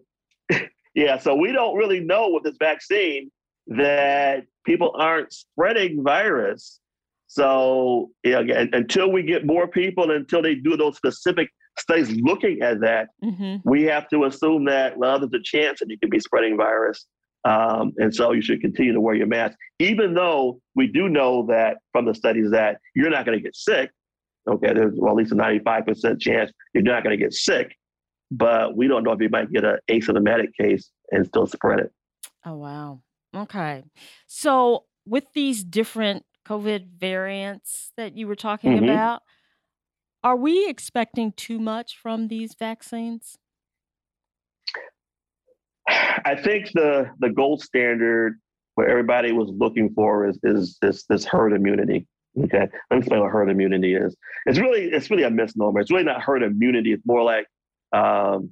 yeah, 0.94 1.18
so 1.18 1.34
we 1.36 1.52
don't 1.52 1.76
really 1.76 2.00
know 2.00 2.30
with 2.30 2.42
this 2.42 2.56
vaccine 2.58 3.30
that 3.68 4.44
people 4.66 4.92
aren't 4.98 5.32
spreading 5.32 6.02
virus. 6.02 6.80
So, 7.28 8.10
yeah, 8.24 8.40
again, 8.40 8.70
until 8.72 9.10
we 9.10 9.22
get 9.22 9.46
more 9.46 9.66
people, 9.66 10.10
until 10.10 10.42
they 10.42 10.54
do 10.56 10.76
those 10.76 10.96
specific 10.96 11.50
studies 11.78 12.10
looking 12.12 12.62
at 12.62 12.80
that, 12.80 13.08
hmm 13.22 13.56
we 13.64 13.82
have 13.84 14.08
to 14.08 14.24
assume 14.24 14.64
that, 14.66 14.98
well, 14.98 15.18
there's 15.18 15.32
a 15.32 15.42
chance 15.42 15.80
that 15.80 15.88
you 15.88 15.98
could 15.98 16.10
be 16.10 16.20
spreading 16.20 16.56
virus. 16.56 17.06
Um, 17.46 17.92
and 17.98 18.14
so 18.14 18.32
you 18.32 18.42
should 18.42 18.60
continue 18.60 18.92
to 18.92 19.00
wear 19.00 19.14
your 19.14 19.26
mask, 19.26 19.56
even 19.78 20.14
though 20.14 20.60
we 20.74 20.86
do 20.86 21.08
know 21.08 21.46
that 21.46 21.78
from 21.92 22.04
the 22.06 22.14
studies 22.14 22.50
that 22.50 22.78
you're 22.94 23.10
not 23.10 23.24
going 23.26 23.38
to 23.38 23.42
get 23.42 23.54
sick. 23.54 23.90
Okay, 24.48 24.72
there's 24.74 24.94
well, 24.96 25.12
at 25.12 25.16
least 25.16 25.32
a 25.32 25.36
95% 25.36 26.20
chance 26.20 26.50
you're 26.74 26.82
not 26.82 27.04
going 27.04 27.18
to 27.18 27.22
get 27.22 27.32
sick, 27.32 27.74
but 28.30 28.76
we 28.76 28.86
don't 28.88 29.02
know 29.02 29.12
if 29.12 29.20
you 29.20 29.28
might 29.30 29.50
get 29.52 29.64
an 29.64 29.78
asymptomatic 29.90 30.48
case 30.58 30.90
and 31.10 31.26
still 31.26 31.46
spread 31.46 31.80
it. 31.80 31.92
Oh 32.44 32.56
wow. 32.56 33.00
Okay. 33.34 33.82
So 34.26 34.84
with 35.06 35.24
these 35.34 35.64
different 35.64 36.24
COVID 36.46 36.98
variants 36.98 37.92
that 37.96 38.16
you 38.16 38.26
were 38.26 38.36
talking 38.36 38.72
Mhm. 38.72 38.84
about, 38.84 39.22
are 40.24 40.36
we 40.36 40.66
expecting 40.68 41.32
too 41.32 41.60
much 41.60 41.96
from 41.96 42.28
these 42.28 42.54
vaccines? 42.58 43.36
I 45.88 46.34
think 46.34 46.72
the 46.72 47.10
the 47.20 47.30
gold 47.30 47.62
standard 47.62 48.40
what 48.74 48.88
everybody 48.88 49.32
was 49.32 49.50
looking 49.50 49.92
for 49.94 50.26
is 50.26 50.38
is 50.42 50.78
this 50.82 51.04
this 51.06 51.24
herd 51.24 51.52
immunity. 51.52 52.06
Okay, 52.36 52.58
let 52.58 52.70
me 52.90 52.98
explain 52.98 53.20
what 53.20 53.30
herd 53.30 53.48
immunity 53.50 53.94
is. 53.94 54.16
It's 54.46 54.58
really 54.58 54.86
it's 54.86 55.10
really 55.10 55.22
a 55.22 55.30
misnomer. 55.30 55.80
It's 55.80 55.92
really 55.92 56.04
not 56.04 56.22
herd 56.22 56.42
immunity. 56.42 56.92
It's 56.92 57.06
more 57.06 57.22
like 57.22 57.46
um, 57.92 58.50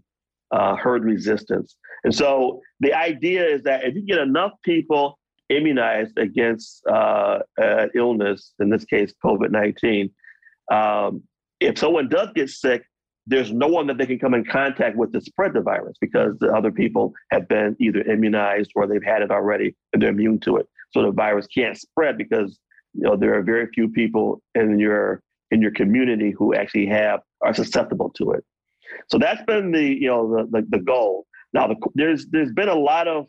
uh, 0.53 0.77
herd 0.77 1.05
resistance. 1.05 1.77
And 2.05 2.15
so 2.15 2.61
the 2.81 2.95
idea 2.95 3.45
is 3.45 3.63
that 3.63 3.85
if 3.85 3.95
you 3.97 4.03
get 4.03 4.19
enough 4.19 4.53
people 4.63 5.19
immunized 5.49 6.17
against 6.19 6.83
uh, 6.87 7.41
uh, 7.61 7.87
illness, 7.95 8.53
in 8.61 8.71
this 8.71 8.85
case 8.85 9.13
COVID 9.25 9.51
nineteen, 9.51 10.11
um, 10.71 11.25
if 11.65 11.79
someone 11.79 12.09
does 12.09 12.29
get 12.35 12.51
sick, 12.51 12.83
there's 13.27 13.53
no 13.53 13.69
one 13.69 13.87
that 13.87 13.99
they 13.99 14.07
can 14.07 14.19
come 14.19 14.35
in 14.35 14.45
contact 14.45 14.97
with 14.97 15.13
to 15.13 15.21
spread 15.21 15.55
the 15.55 15.61
virus 15.61 15.97
because 16.01 16.37
the 16.41 16.49
other 16.49 16.73
people 16.73 17.13
have 17.31 17.49
been 17.49 17.77
either 17.79 18.03
immunized 18.03 18.73
or 18.75 18.87
they've 18.87 19.03
had 19.03 19.23
it 19.23 19.31
already 19.31 19.77
and 19.93 20.03
they're 20.03 20.11
immune 20.11 20.41
to 20.41 20.57
it. 20.57 20.67
So 20.91 21.03
the 21.03 21.13
virus 21.13 21.47
can't 21.47 21.77
spread 21.77 22.19
because 22.19 22.59
you 22.95 23.03
know 23.03 23.17
there 23.17 23.37
are 23.39 23.43
very 23.43 23.69
few 23.73 23.89
people 23.89 24.43
in 24.55 24.79
your 24.79 25.23
in 25.51 25.63
your 25.63 25.71
community 25.71 26.33
who 26.37 26.55
actually 26.55 26.87
have 26.87 27.21
are 27.43 27.55
susceptible 27.55 28.11
to 28.17 28.33
it. 28.33 28.45
So 29.09 29.19
that's 29.19 29.43
been 29.45 29.71
the 29.71 29.83
you 29.83 30.09
know 30.09 30.37
the 30.37 30.61
the, 30.61 30.67
the 30.79 30.83
goal. 30.83 31.27
Now 31.53 31.69
the, 31.69 31.77
there's 31.95 32.27
there's 32.27 32.53
been 32.53 32.69
a 32.69 32.75
lot 32.75 33.07
of 33.07 33.27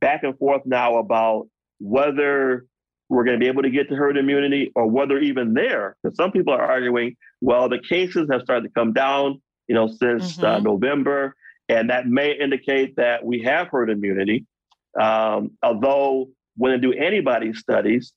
back 0.00 0.22
and 0.22 0.36
forth 0.38 0.62
now 0.64 0.96
about 0.96 1.46
whether 1.78 2.66
we're 3.08 3.24
going 3.24 3.38
to 3.38 3.42
be 3.42 3.48
able 3.48 3.62
to 3.62 3.70
get 3.70 3.88
to 3.88 3.94
herd 3.94 4.16
immunity 4.16 4.72
or 4.74 4.88
whether 4.88 5.18
even 5.18 5.54
there, 5.54 5.96
because 6.02 6.16
some 6.16 6.32
people 6.32 6.52
are 6.52 6.62
arguing, 6.62 7.16
well, 7.40 7.68
the 7.68 7.78
cases 7.88 8.28
have 8.30 8.42
started 8.42 8.62
to 8.68 8.72
come 8.74 8.92
down, 8.92 9.40
you 9.68 9.74
know, 9.74 9.86
since 9.86 10.38
uh, 10.42 10.58
Mhm. 10.58 10.64
November, 10.64 11.34
and 11.68 11.90
that 11.90 12.06
may 12.06 12.32
indicate 12.32 12.96
that 12.96 13.24
we 13.24 13.42
have 13.42 13.68
herd 13.68 13.90
immunity. 13.90 14.44
Um, 15.00 15.50
although 15.62 16.28
when 16.56 16.72
they 16.72 16.78
do 16.78 16.92
antibody 16.92 17.52
studies, 17.52 18.12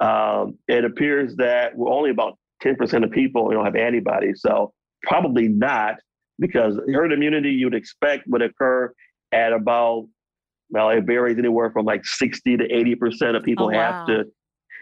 um, 0.00 0.58
it 0.68 0.84
appears 0.84 1.36
that 1.36 1.76
we're 1.76 1.90
only 1.90 2.10
about 2.10 2.38
10% 2.62 3.04
of 3.04 3.10
people, 3.10 3.50
you 3.50 3.58
know, 3.58 3.64
have 3.64 3.76
antibodies. 3.76 4.40
So 4.40 4.72
probably 5.02 5.48
not, 5.48 5.96
because 6.38 6.80
herd 6.92 7.12
immunity 7.12 7.50
you'd 7.50 7.74
expect 7.74 8.26
would 8.26 8.42
occur 8.42 8.92
at 9.32 9.52
about 9.52 10.06
well, 10.74 10.90
it 10.90 11.04
varies 11.04 11.38
anywhere 11.38 11.70
from 11.70 11.86
like 11.86 12.04
60 12.04 12.56
to 12.58 12.68
80% 12.68 13.36
of 13.36 13.42
people 13.44 13.66
Oh, 13.66 13.70
have 13.70 14.06
wow. 14.08 14.14
to 14.14 14.24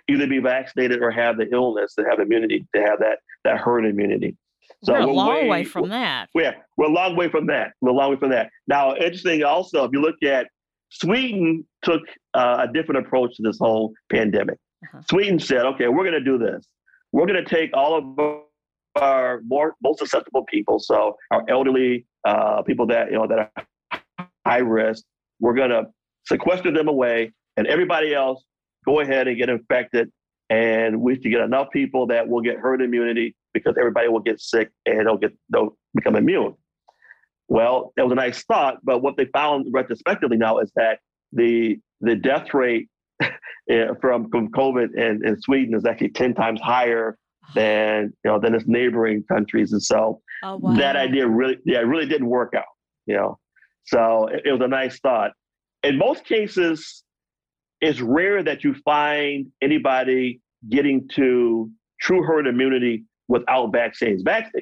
either 0.09 0.27
be 0.27 0.39
vaccinated 0.39 1.03
or 1.03 1.11
have 1.11 1.37
the 1.37 1.47
illness 1.53 1.95
to 1.95 2.05
have 2.09 2.19
immunity, 2.19 2.67
to 2.75 2.83
have 2.83 2.99
that, 2.99 3.19
that 3.45 3.59
herd 3.59 3.85
immunity. 3.85 4.37
So 4.85 4.95
we're 4.95 5.01
a 5.01 5.07
we're 5.07 5.13
long 5.13 5.29
way, 5.29 5.49
way- 5.49 5.65
from 5.65 5.89
that. 5.91 6.29
Yeah, 6.35 6.53
we're 6.77 6.87
a 6.87 6.93
long 6.93 7.15
way 7.17 7.29
from 7.29 7.47
that. 7.49 7.73
We're 7.81 7.91
a 7.91 7.95
long 7.95 8.11
way 8.11 8.17
from 8.17 8.31
that. 8.31 8.51
Now, 8.67 8.95
interesting 8.97 9.45
also, 9.45 9.85
if 9.85 9.91
you 9.93 10.01
look 10.01 10.17
at 10.25 10.49
Sweden 10.91 11.65
took 11.83 12.03
uh, 12.35 12.67
a 12.69 12.73
different 12.73 13.07
approach 13.07 13.37
to 13.37 13.43
this 13.43 13.59
whole 13.59 13.93
pandemic. 14.11 14.59
Uh-huh. 14.85 15.01
Sweden 15.11 15.39
said, 15.39 15.65
okay, 15.65 15.89
we're 15.89 16.05
going 16.05 16.13
to 16.13 16.21
do 16.21 16.37
this. 16.39 16.67
We're 17.13 17.27
going 17.27 17.43
to 17.43 17.49
take 17.49 17.71
all 17.75 17.97
of 17.97 18.43
our 19.03 19.41
more 19.47 19.75
most 19.83 20.01
susceptible 20.01 20.45
people, 20.45 20.79
so 20.79 21.17
our 21.31 21.45
elderly 21.49 22.07
uh, 22.27 22.63
people 22.63 22.87
that 22.89 23.11
you 23.11 23.17
know 23.19 23.27
that 23.27 23.39
are 23.39 24.31
high 24.47 24.59
risk. 24.59 25.05
We're 25.43 25.55
going 25.55 25.71
to 25.71 25.87
sequester 26.25 26.73
them 26.73 26.89
away, 26.89 27.33
and 27.57 27.67
everybody 27.67 28.15
else 28.15 28.43
go 28.87 29.01
ahead 29.01 29.29
and 29.29 29.37
get 29.37 29.51
infected. 29.51 30.11
And 30.49 31.01
we 31.01 31.15
should 31.15 31.31
get 31.31 31.41
enough 31.41 31.69
people 31.73 32.07
that 32.07 32.29
will 32.29 32.43
get 32.43 32.59
herd 32.59 32.81
immunity 32.81 33.35
because 33.53 33.75
everybody 33.79 34.09
will 34.09 34.21
get 34.21 34.41
sick 34.41 34.71
and 34.87 35.07
they'll 35.07 35.17
get 35.17 35.33
they'll 35.51 35.77
become 35.95 36.15
immune. 36.17 36.55
Well, 37.49 37.93
that 37.97 38.05
was 38.05 38.13
a 38.13 38.17
nice 38.17 38.45
thought, 38.45 38.79
but 38.83 39.03
what 39.03 39.17
they 39.17 39.27
found 39.27 39.67
retrospectively 39.73 40.37
now 40.37 40.59
is 40.59 40.71
that 40.77 41.01
the 41.33 41.79
the 42.01 42.17
death 42.17 42.55
rate 42.55 42.89
eh, 43.23 43.89
from, 44.01 44.29
from 44.31 44.51
COVID 44.51 44.95
in, 44.95 45.27
in 45.27 45.41
Sweden 45.41 45.75
is 45.75 45.85
actually 45.85 46.11
10 46.11 46.35
times 46.35 46.61
higher 46.61 47.17
than 47.55 48.13
you 48.25 48.31
know 48.31 48.39
than 48.39 48.55
its 48.55 48.67
neighboring 48.67 49.25
countries. 49.25 49.73
And 49.73 49.83
so 49.83 50.21
Oh, 50.43 50.57
wow. 50.57 50.75
that 50.75 50.97
idea 50.97 51.27
really 51.27 51.59
yeah, 51.65 51.79
really 51.79 52.07
didn't 52.07 52.29
work 52.29 52.55
out. 52.55 52.65
You 53.07 53.17
know. 53.17 53.39
So 53.85 54.29
it, 54.29 54.43
it 54.47 54.53
was 54.53 54.61
a 54.61 54.69
nice 54.69 54.99
thought. 55.01 55.33
In 55.83 55.99
most 55.99 56.25
cases, 56.25 57.03
it's 57.81 58.01
rare 58.01 58.43
that 58.43 58.63
you 58.65 58.75
find 58.85 59.47
anybody 59.61 60.41
getting 60.71 61.09
to 61.15 61.71
true 62.01 62.23
herd 62.23 62.47
immunity 62.47 63.05
without 63.29 63.73
vaccines. 63.73 64.23
Vac- 64.23 64.53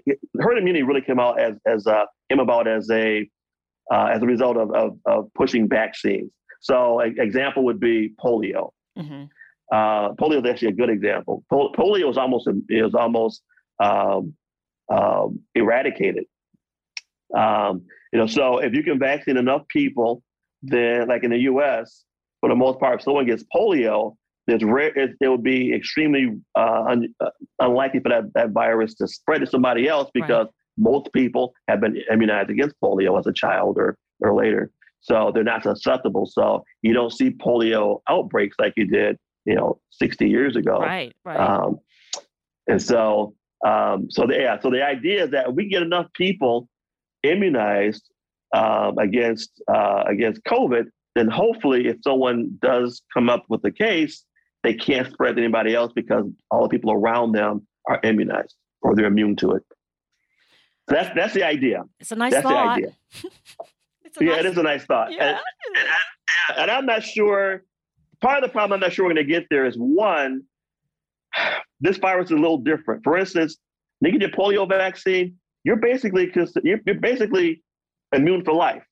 herd 0.40 0.58
immunity 0.58 0.82
really 0.82 1.02
came 1.02 1.20
out 1.20 1.40
as 1.40 1.54
as 1.66 1.86
uh, 1.86 2.04
came 2.30 2.40
about 2.40 2.66
as 2.66 2.88
a 2.90 3.28
uh, 3.92 4.06
as 4.14 4.22
a 4.22 4.26
result 4.26 4.56
of, 4.56 4.72
of, 4.74 4.96
of 5.06 5.28
pushing 5.34 5.68
vaccines. 5.68 6.30
So 6.60 7.00
an 7.00 7.16
example 7.18 7.64
would 7.64 7.80
be 7.80 8.12
polio. 8.22 8.70
Mhm. 8.98 9.28
Uh, 9.72 10.12
polio 10.14 10.44
is 10.44 10.50
actually 10.50 10.68
a 10.68 10.72
good 10.72 10.90
example. 10.90 11.44
Pol- 11.50 11.72
polio 11.72 12.10
is 12.10 12.16
almost 12.18 12.48
is 12.68 12.94
almost 12.94 13.42
um, 13.82 14.34
um, 14.92 15.40
eradicated. 15.54 16.24
Um, 17.36 17.82
you 18.12 18.18
know, 18.18 18.26
so 18.26 18.58
if 18.58 18.74
you 18.74 18.82
can 18.82 18.98
vaccinate 18.98 19.38
enough 19.38 19.62
people, 19.68 20.22
then 20.62 21.08
like 21.08 21.24
in 21.24 21.30
the 21.30 21.38
U.S., 21.38 22.04
for 22.40 22.48
the 22.48 22.56
most 22.56 22.80
part, 22.80 23.00
if 23.00 23.04
someone 23.04 23.26
gets 23.26 23.44
polio, 23.54 24.16
it's 24.46 24.64
rare 24.64 24.96
it, 24.98 25.10
it 25.20 25.28
would 25.28 25.42
be 25.42 25.72
extremely 25.74 26.38
uh, 26.58 26.84
un, 26.88 27.14
uh, 27.20 27.30
unlikely 27.60 28.00
for 28.00 28.08
that, 28.08 28.32
that 28.34 28.50
virus 28.50 28.94
to 28.94 29.06
spread 29.06 29.40
to 29.40 29.46
somebody 29.46 29.86
else 29.86 30.10
because 30.12 30.48
most 30.76 31.12
people 31.12 31.52
have 31.68 31.80
been 31.80 31.98
immunized 32.10 32.50
against 32.50 32.74
polio 32.82 33.18
as 33.18 33.26
a 33.26 33.32
child 33.32 33.76
or 33.78 33.96
or 34.22 34.34
later, 34.34 34.70
so 35.00 35.30
they're 35.32 35.44
not 35.44 35.62
susceptible. 35.62 36.26
So 36.26 36.64
you 36.82 36.92
don't 36.92 37.12
see 37.12 37.30
polio 37.30 38.00
outbreaks 38.08 38.56
like 38.58 38.74
you 38.76 38.86
did, 38.86 39.16
you 39.44 39.54
know, 39.54 39.80
60 39.92 40.28
years 40.28 40.56
ago. 40.56 40.78
Right, 40.78 41.12
right. 41.24 41.38
Um, 41.38 41.78
and 42.66 42.82
so, 42.82 43.34
um, 43.66 44.10
so 44.10 44.26
the, 44.26 44.36
yeah, 44.38 44.60
so 44.60 44.70
the 44.70 44.84
idea 44.84 45.24
is 45.24 45.30
that 45.30 45.48
if 45.48 45.54
we 45.54 45.68
get 45.68 45.82
enough 45.82 46.06
people 46.14 46.68
immunized 47.22 48.08
um, 48.54 48.98
against 48.98 49.62
uh, 49.72 50.04
against 50.06 50.42
COVID, 50.44 50.86
then 51.14 51.28
hopefully, 51.28 51.88
if 51.88 51.96
someone 52.02 52.58
does 52.62 53.02
come 53.12 53.28
up 53.28 53.44
with 53.48 53.64
a 53.64 53.70
case, 53.70 54.24
they 54.62 54.74
can't 54.74 55.10
spread 55.12 55.36
to 55.36 55.42
anybody 55.42 55.74
else 55.74 55.92
because 55.94 56.26
all 56.50 56.62
the 56.62 56.68
people 56.68 56.92
around 56.92 57.32
them 57.32 57.66
are 57.86 58.00
immunized 58.02 58.54
or 58.82 58.94
they're 58.94 59.06
immune 59.06 59.36
to 59.36 59.52
it. 59.52 59.62
So 60.88 60.96
that's 60.96 61.14
that's 61.14 61.34
the 61.34 61.44
idea. 61.44 61.84
it's 61.98 62.12
a 62.12 62.16
nice 62.16 62.32
that's 62.32 62.42
thought. 62.42 62.76
the 62.76 62.86
idea. 62.86 62.96
It's 64.02 64.20
a 64.20 64.24
yeah, 64.24 64.30
nice, 64.32 64.40
it 64.40 64.46
is 64.46 64.58
a 64.58 64.62
nice 64.64 64.84
thought. 64.86 65.12
Yeah. 65.12 65.38
And, 66.48 66.58
and 66.58 66.70
I'm 66.70 66.84
not 66.84 67.04
sure. 67.04 67.62
Part 68.20 68.42
of 68.42 68.42
the 68.42 68.52
problem 68.52 68.72
I'm 68.72 68.80
not 68.80 68.92
sure 68.92 69.04
we're 69.04 69.14
going 69.14 69.24
to 69.24 69.32
get 69.32 69.46
there 69.50 69.66
is 69.66 69.76
one, 69.76 70.42
this 71.80 71.96
virus 71.98 72.26
is 72.26 72.32
a 72.32 72.34
little 72.34 72.58
different. 72.58 73.04
For 73.04 73.16
instance, 73.16 73.56
when 74.00 74.12
you 74.12 74.18
get 74.18 74.30
your 74.30 74.36
polio 74.36 74.68
vaccine, 74.68 75.36
you're 75.64 75.76
basically 75.76 76.30
you're, 76.62 76.80
you're 76.86 77.00
basically 77.00 77.62
immune 78.12 78.44
for 78.44 78.54
life. 78.54 78.82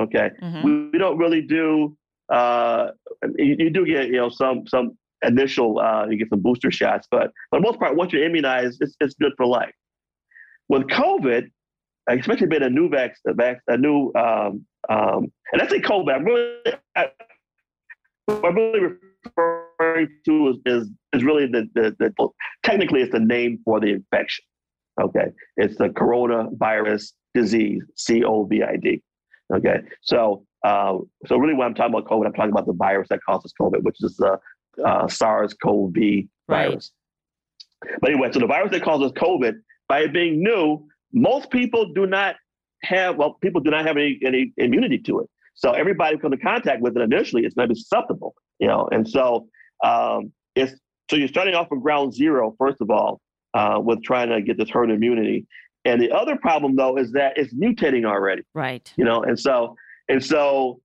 Okay, 0.00 0.30
Mhm. 0.42 0.64
we, 0.64 0.90
we 0.92 0.98
don't 0.98 1.18
really 1.18 1.42
do. 1.42 1.96
Uh, 2.32 2.90
you, 3.36 3.56
you 3.58 3.70
do 3.70 3.84
get 3.84 4.06
you 4.06 4.16
know 4.16 4.28
some 4.28 4.66
some 4.66 4.96
initial 5.22 5.78
uh, 5.80 6.06
you 6.08 6.16
get 6.16 6.28
some 6.30 6.40
booster 6.40 6.70
shots, 6.70 7.06
but 7.10 7.30
for 7.50 7.58
the 7.58 7.66
most 7.66 7.78
part, 7.78 7.96
once 7.96 8.12
you're 8.12 8.24
immunized, 8.24 8.78
it's 8.80 8.94
it's 9.00 9.14
good 9.14 9.32
for 9.36 9.46
life. 9.46 9.72
With 10.68 10.84
COVID, 10.84 11.50
especially 12.08 12.46
being 12.46 12.62
a 12.62 12.70
new 12.70 12.88
vac, 12.88 13.16
a, 13.26 13.34
vac, 13.34 13.58
a 13.66 13.76
new 13.76 14.12
um, 14.14 14.64
um, 14.88 15.32
and 15.52 15.60
I 15.60 15.66
say 15.66 15.80
COVID, 15.80 16.14
I'm 16.14 16.24
really 16.24 16.56
I, 16.96 17.10
what 18.26 18.44
I'm 18.44 18.54
really 18.54 18.80
referring 19.36 20.08
to 20.26 20.48
is 20.48 20.56
is, 20.66 20.88
is 21.12 21.24
really 21.24 21.46
the, 21.46 21.68
the 21.74 21.96
the 21.98 22.28
technically 22.62 23.02
it's 23.02 23.12
the 23.12 23.20
name 23.20 23.58
for 23.64 23.80
the 23.80 23.88
infection. 23.88 24.44
Okay, 25.00 25.26
it's 25.56 25.76
the 25.76 25.88
coronavirus 25.88 27.12
disease, 27.34 27.82
COVID. 28.08 29.02
Okay, 29.52 29.80
so 30.02 30.44
uh, 30.64 30.98
so 31.26 31.36
really 31.36 31.54
when 31.54 31.66
I'm 31.66 31.74
talking 31.74 31.94
about 31.94 32.08
COVID, 32.08 32.26
I'm 32.26 32.32
talking 32.32 32.52
about 32.52 32.66
the 32.66 32.74
virus 32.74 33.08
that 33.08 33.20
causes 33.26 33.52
COVID, 33.60 33.82
which 33.82 33.96
is 34.00 34.16
the 34.16 34.38
uh, 34.84 35.08
SARS-CoV 35.08 35.94
Right. 36.50 36.68
virus. 36.68 36.92
But 38.00 38.10
anyway, 38.10 38.30
so 38.32 38.40
the 38.40 38.46
virus 38.46 38.72
that 38.72 38.82
causes 38.82 39.12
COVID, 39.12 39.54
by 39.88 40.00
it 40.00 40.12
being 40.12 40.42
new, 40.42 40.86
most 41.12 41.50
people 41.50 41.92
do 41.92 42.06
not 42.06 42.36
have 42.82 43.16
well, 43.16 43.34
people 43.34 43.60
do 43.60 43.70
not 43.70 43.86
have 43.86 43.96
any, 43.96 44.18
any 44.24 44.52
immunity 44.56 44.98
to 44.98 45.20
it. 45.20 45.30
So 45.54 45.72
everybody 45.72 46.16
who 46.16 46.22
comes 46.22 46.34
in 46.34 46.40
contact 46.40 46.82
with 46.82 46.96
it 46.96 47.02
initially 47.02 47.44
is 47.44 47.54
going 47.54 47.68
to 47.68 47.74
be 47.74 47.78
susceptible, 47.78 48.34
you 48.58 48.66
know. 48.66 48.88
And 48.90 49.08
so 49.08 49.48
um, 49.84 50.32
it's 50.54 50.74
so 51.10 51.16
you're 51.16 51.28
starting 51.28 51.54
off 51.54 51.68
from 51.68 51.80
ground 51.80 52.14
zero 52.14 52.54
first 52.58 52.80
of 52.80 52.90
all 52.90 53.20
uh, 53.54 53.80
with 53.82 54.02
trying 54.02 54.28
to 54.30 54.40
get 54.42 54.56
this 54.58 54.70
herd 54.70 54.90
immunity. 54.90 55.46
And 55.84 56.00
the 56.00 56.10
other 56.12 56.36
problem 56.36 56.76
though 56.76 56.96
is 56.98 57.12
that 57.12 57.36
it's 57.38 57.54
mutating 57.54 58.04
already 58.04 58.42
Right. 58.54 58.92
you 58.96 59.04
know 59.04 59.22
and 59.22 59.38
so 59.38 59.76
and 60.08 60.22
so 60.24 60.80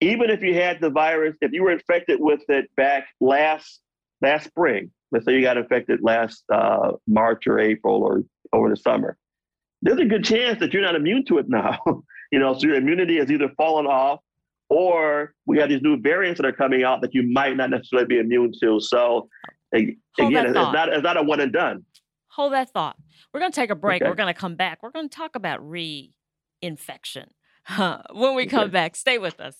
even 0.00 0.30
if 0.30 0.42
you 0.42 0.54
had 0.54 0.80
the 0.80 0.90
virus 0.90 1.36
if 1.40 1.52
you 1.52 1.62
were 1.64 1.72
infected 1.72 2.18
with 2.20 2.42
it 2.48 2.70
back 2.76 3.08
last 3.20 3.80
last 4.22 4.44
spring 4.46 4.90
let's 5.10 5.24
say 5.24 5.34
you 5.34 5.42
got 5.42 5.56
infected 5.56 6.00
last 6.02 6.44
uh, 6.52 6.92
march 7.08 7.46
or 7.48 7.58
april 7.58 7.96
or 8.04 8.22
over 8.52 8.68
the 8.70 8.76
summer 8.76 9.16
there's 9.82 9.98
a 9.98 10.04
good 10.04 10.24
chance 10.24 10.58
that 10.60 10.72
you're 10.72 10.82
not 10.82 10.94
immune 10.94 11.24
to 11.24 11.38
it 11.38 11.48
now 11.60 11.78
you 12.30 12.38
know 12.38 12.54
so 12.54 12.66
your 12.68 12.76
immunity 12.76 13.18
has 13.18 13.30
either 13.30 13.48
fallen 13.56 13.86
off 13.86 14.20
or 14.70 15.34
we 15.46 15.58
have 15.58 15.68
these 15.68 15.82
new 15.82 15.98
variants 15.98 16.38
that 16.40 16.46
are 16.46 16.52
coming 16.52 16.84
out 16.84 17.00
that 17.00 17.12
you 17.14 17.22
might 17.24 17.56
not 17.56 17.70
necessarily 17.70 18.06
be 18.06 18.18
immune 18.18 18.52
to 18.62 18.78
so 18.78 19.28
again 19.72 19.96
that 20.18 20.46
it's 20.46 20.54
thought. 20.54 20.72
not 20.72 20.88
it's 20.90 21.02
not 21.02 21.16
a 21.16 21.22
one 21.22 21.40
and 21.40 21.52
done 21.52 21.84
Hold 22.32 22.52
that 22.52 22.70
thought. 22.70 22.96
We're 23.34 23.40
going 23.40 23.50
to 23.50 23.56
take 23.60 23.70
a 23.70 23.74
break. 23.74 24.00
Okay. 24.00 24.08
We're 24.08 24.14
going 24.14 24.32
to 24.32 24.38
come 24.38 24.54
back. 24.54 24.78
We're 24.82 24.92
going 24.92 25.08
to 25.08 25.14
talk 25.16 25.34
about 25.34 25.60
reinfection 25.60 27.26
when 28.12 28.34
we 28.36 28.46
come 28.46 28.64
Okay. 28.64 28.70
back. 28.70 28.94
Stay 28.96 29.18
with 29.18 29.40
us. 29.40 29.56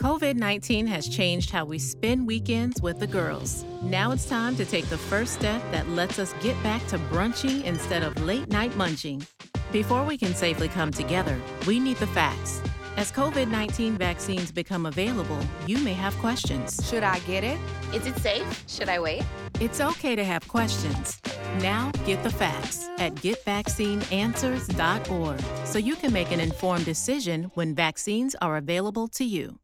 COVID 0.00 0.34
19 0.36 0.86
has 0.88 1.08
changed 1.08 1.50
how 1.50 1.64
we 1.64 1.78
spend 1.78 2.26
weekends 2.26 2.80
with 2.82 2.98
the 3.00 3.06
girls. 3.06 3.64
Now 3.82 4.10
it's 4.12 4.26
time 4.28 4.56
to 4.56 4.64
take 4.64 4.86
the 4.86 4.98
first 4.98 5.34
step 5.34 5.60
that 5.72 5.88
lets 5.90 6.18
us 6.18 6.34
get 6.40 6.60
back 6.62 6.84
to 6.88 6.98
brunching 6.98 7.62
instead 7.64 8.02
of 8.02 8.20
late 8.22 8.48
night 8.48 8.74
munching. 8.76 9.24
Before 9.72 10.04
we 10.04 10.16
can 10.16 10.34
safely 10.34 10.68
come 10.68 10.90
together, 10.90 11.38
we 11.66 11.78
need 11.80 11.96
the 11.98 12.06
facts. 12.08 12.62
As 12.98 13.10
COVID 13.12 13.48
19 13.48 13.96
vaccines 13.96 14.50
become 14.50 14.84
available, 14.84 15.38
you 15.68 15.78
may 15.78 15.92
have 15.92 16.12
questions. 16.16 16.84
Should 16.90 17.04
I 17.04 17.20
get 17.20 17.44
it? 17.44 17.56
Is 17.94 18.08
it 18.08 18.16
safe? 18.16 18.64
Should 18.66 18.88
I 18.88 18.98
wait? 18.98 19.22
It's 19.60 19.80
okay 19.80 20.16
to 20.16 20.24
have 20.24 20.48
questions. 20.48 21.20
Now 21.60 21.92
get 22.06 22.24
the 22.24 22.30
facts 22.30 22.88
at 22.98 23.14
getvaccineanswers.org 23.14 25.40
so 25.64 25.78
you 25.78 25.94
can 25.94 26.12
make 26.12 26.32
an 26.32 26.40
informed 26.40 26.86
decision 26.86 27.52
when 27.54 27.72
vaccines 27.72 28.34
are 28.42 28.56
available 28.56 29.06
to 29.06 29.24
you. 29.24 29.60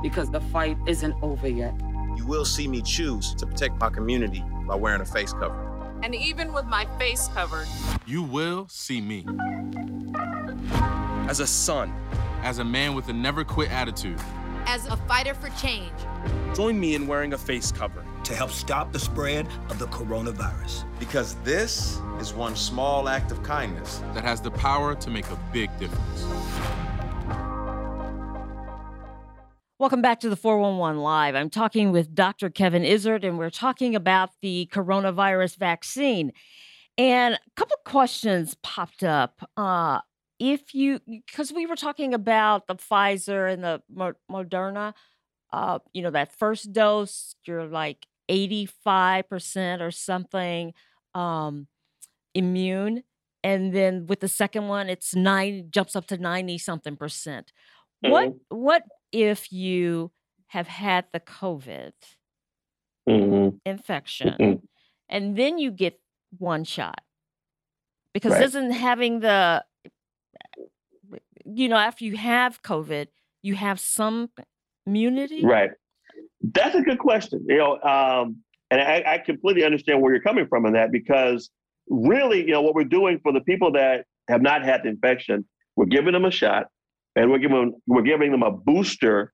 because 0.00 0.30
the 0.30 0.40
fight 0.40 0.78
isn't 0.86 1.14
over 1.22 1.46
yet. 1.46 1.74
You 2.16 2.26
will 2.26 2.46
see 2.46 2.66
me 2.66 2.80
choose 2.80 3.34
to 3.34 3.46
protect 3.46 3.78
my 3.78 3.90
community 3.90 4.42
by 4.66 4.76
wearing 4.76 5.02
a 5.02 5.04
face 5.04 5.34
cover. 5.34 5.60
And 6.02 6.14
even 6.14 6.54
with 6.54 6.64
my 6.64 6.86
face 6.98 7.28
covered, 7.34 7.66
You 8.06 8.22
will 8.22 8.68
see 8.70 9.02
me 9.02 9.26
as 11.28 11.40
a 11.40 11.46
son. 11.46 11.92
As 12.44 12.58
a 12.58 12.64
man 12.64 12.94
with 12.94 13.08
a 13.08 13.12
never 13.14 13.42
quit 13.42 13.72
attitude. 13.72 14.20
As 14.66 14.84
a 14.84 14.98
fighter 14.98 15.32
for 15.32 15.48
change. 15.58 15.94
Join 16.54 16.78
me 16.78 16.94
in 16.94 17.06
wearing 17.06 17.32
a 17.32 17.38
face 17.38 17.72
cover. 17.72 18.04
to 18.24 18.34
help 18.34 18.50
stop 18.50 18.92
the 18.92 18.98
spread 18.98 19.48
of 19.70 19.78
the 19.78 19.86
coronavirus. 19.86 20.84
Because 20.98 21.36
this 21.36 22.02
is 22.20 22.34
one 22.34 22.54
small 22.54 23.08
act 23.08 23.30
of 23.30 23.42
kindness 23.42 24.02
that 24.12 24.24
has 24.24 24.42
the 24.42 24.50
power 24.50 24.94
to 24.94 25.08
make 25.08 25.26
a 25.30 25.38
big 25.54 25.70
difference. 25.78 26.24
Welcome 29.78 30.02
back 30.02 30.20
to 30.20 30.28
the 30.28 30.36
411 30.36 31.00
Live. 31.00 31.34
I'm 31.34 31.48
talking 31.48 31.92
with 31.92 32.14
Dr. 32.14 32.50
Kevin 32.50 32.84
Izard, 32.84 33.24
and 33.24 33.38
we're 33.38 33.48
talking 33.48 33.94
about 33.94 34.32
the 34.42 34.68
coronavirus 34.70 35.56
vaccine. 35.56 36.30
And 36.98 37.36
a 37.36 37.38
couple 37.56 37.76
questions 37.86 38.54
popped 38.62 39.02
up. 39.02 39.48
Uh, 39.56 40.00
if 40.52 40.74
you, 40.74 41.00
because 41.06 41.52
we 41.52 41.66
were 41.66 41.76
talking 41.76 42.14
about 42.14 42.66
the 42.66 42.76
Pfizer 42.76 43.52
and 43.52 43.64
the 43.64 43.82
Moderna, 44.30 44.94
uh, 45.52 45.78
you 45.92 46.02
know, 46.02 46.10
that 46.10 46.32
first 46.36 46.72
dose, 46.72 47.34
you're 47.46 47.66
like 47.66 48.06
85% 48.28 49.82
or 49.82 49.90
something 49.90 50.74
um, 51.14 51.68
immune. 52.34 53.02
And 53.44 53.74
then 53.74 54.06
with 54.06 54.20
the 54.20 54.28
second 54.28 54.68
one, 54.68 54.88
it's 54.88 55.14
nine, 55.14 55.68
jumps 55.70 55.96
up 55.96 56.06
to 56.08 56.18
90 56.18 56.58
something 56.58 56.96
percent. 56.96 57.52
What 58.00 58.32
what 58.50 58.84
if 59.12 59.52
you 59.52 60.12
have 60.48 60.68
had 60.68 61.06
the 61.12 61.20
COVID 61.20 61.92
Mhm. 63.06 63.60
infection 63.64 64.36
Mhm. 64.38 64.62
and 65.08 65.36
then 65.36 65.58
you 65.58 65.70
get 65.70 66.00
one 66.38 66.64
shot? 66.64 67.02
Because 68.12 68.34
Right. 68.34 68.44
isn't 68.44 68.70
having 68.72 69.20
the 69.20 69.64
you 71.44 71.68
know, 71.68 71.76
after 71.76 72.04
you 72.04 72.16
have 72.16 72.62
COVID, 72.62 73.08
you 73.42 73.54
have 73.54 73.78
some 73.80 74.30
immunity? 74.86 75.44
Right. 75.44 75.70
That's 76.42 76.74
a 76.74 76.82
good 76.82 76.98
question. 76.98 77.44
You 77.48 77.58
know, 77.58 77.80
um, 77.82 78.36
and 78.70 78.80
I, 78.80 79.04
I 79.06 79.18
completely 79.18 79.64
understand 79.64 80.00
where 80.00 80.12
you're 80.12 80.22
coming 80.22 80.46
from 80.46 80.66
in 80.66 80.72
that 80.74 80.90
because 80.90 81.50
really, 81.88 82.40
you 82.40 82.52
know, 82.52 82.62
what 82.62 82.74
we're 82.74 82.84
doing 82.84 83.20
for 83.22 83.32
the 83.32 83.40
people 83.40 83.72
that 83.72 84.06
have 84.28 84.42
not 84.42 84.64
had 84.64 84.82
the 84.82 84.88
infection, 84.88 85.44
we're 85.76 85.86
giving 85.86 86.12
them 86.12 86.24
a 86.24 86.30
shot, 86.30 86.66
and 87.16 87.30
we're 87.30 87.38
giving 87.38 87.74
we're 87.86 88.02
giving 88.02 88.30
them 88.30 88.42
a 88.42 88.50
booster 88.50 89.32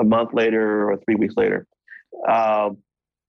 a 0.00 0.04
month 0.04 0.30
later 0.32 0.90
or 0.90 0.98
three 1.04 1.14
weeks 1.14 1.34
later. 1.36 1.66
Um, 2.28 2.78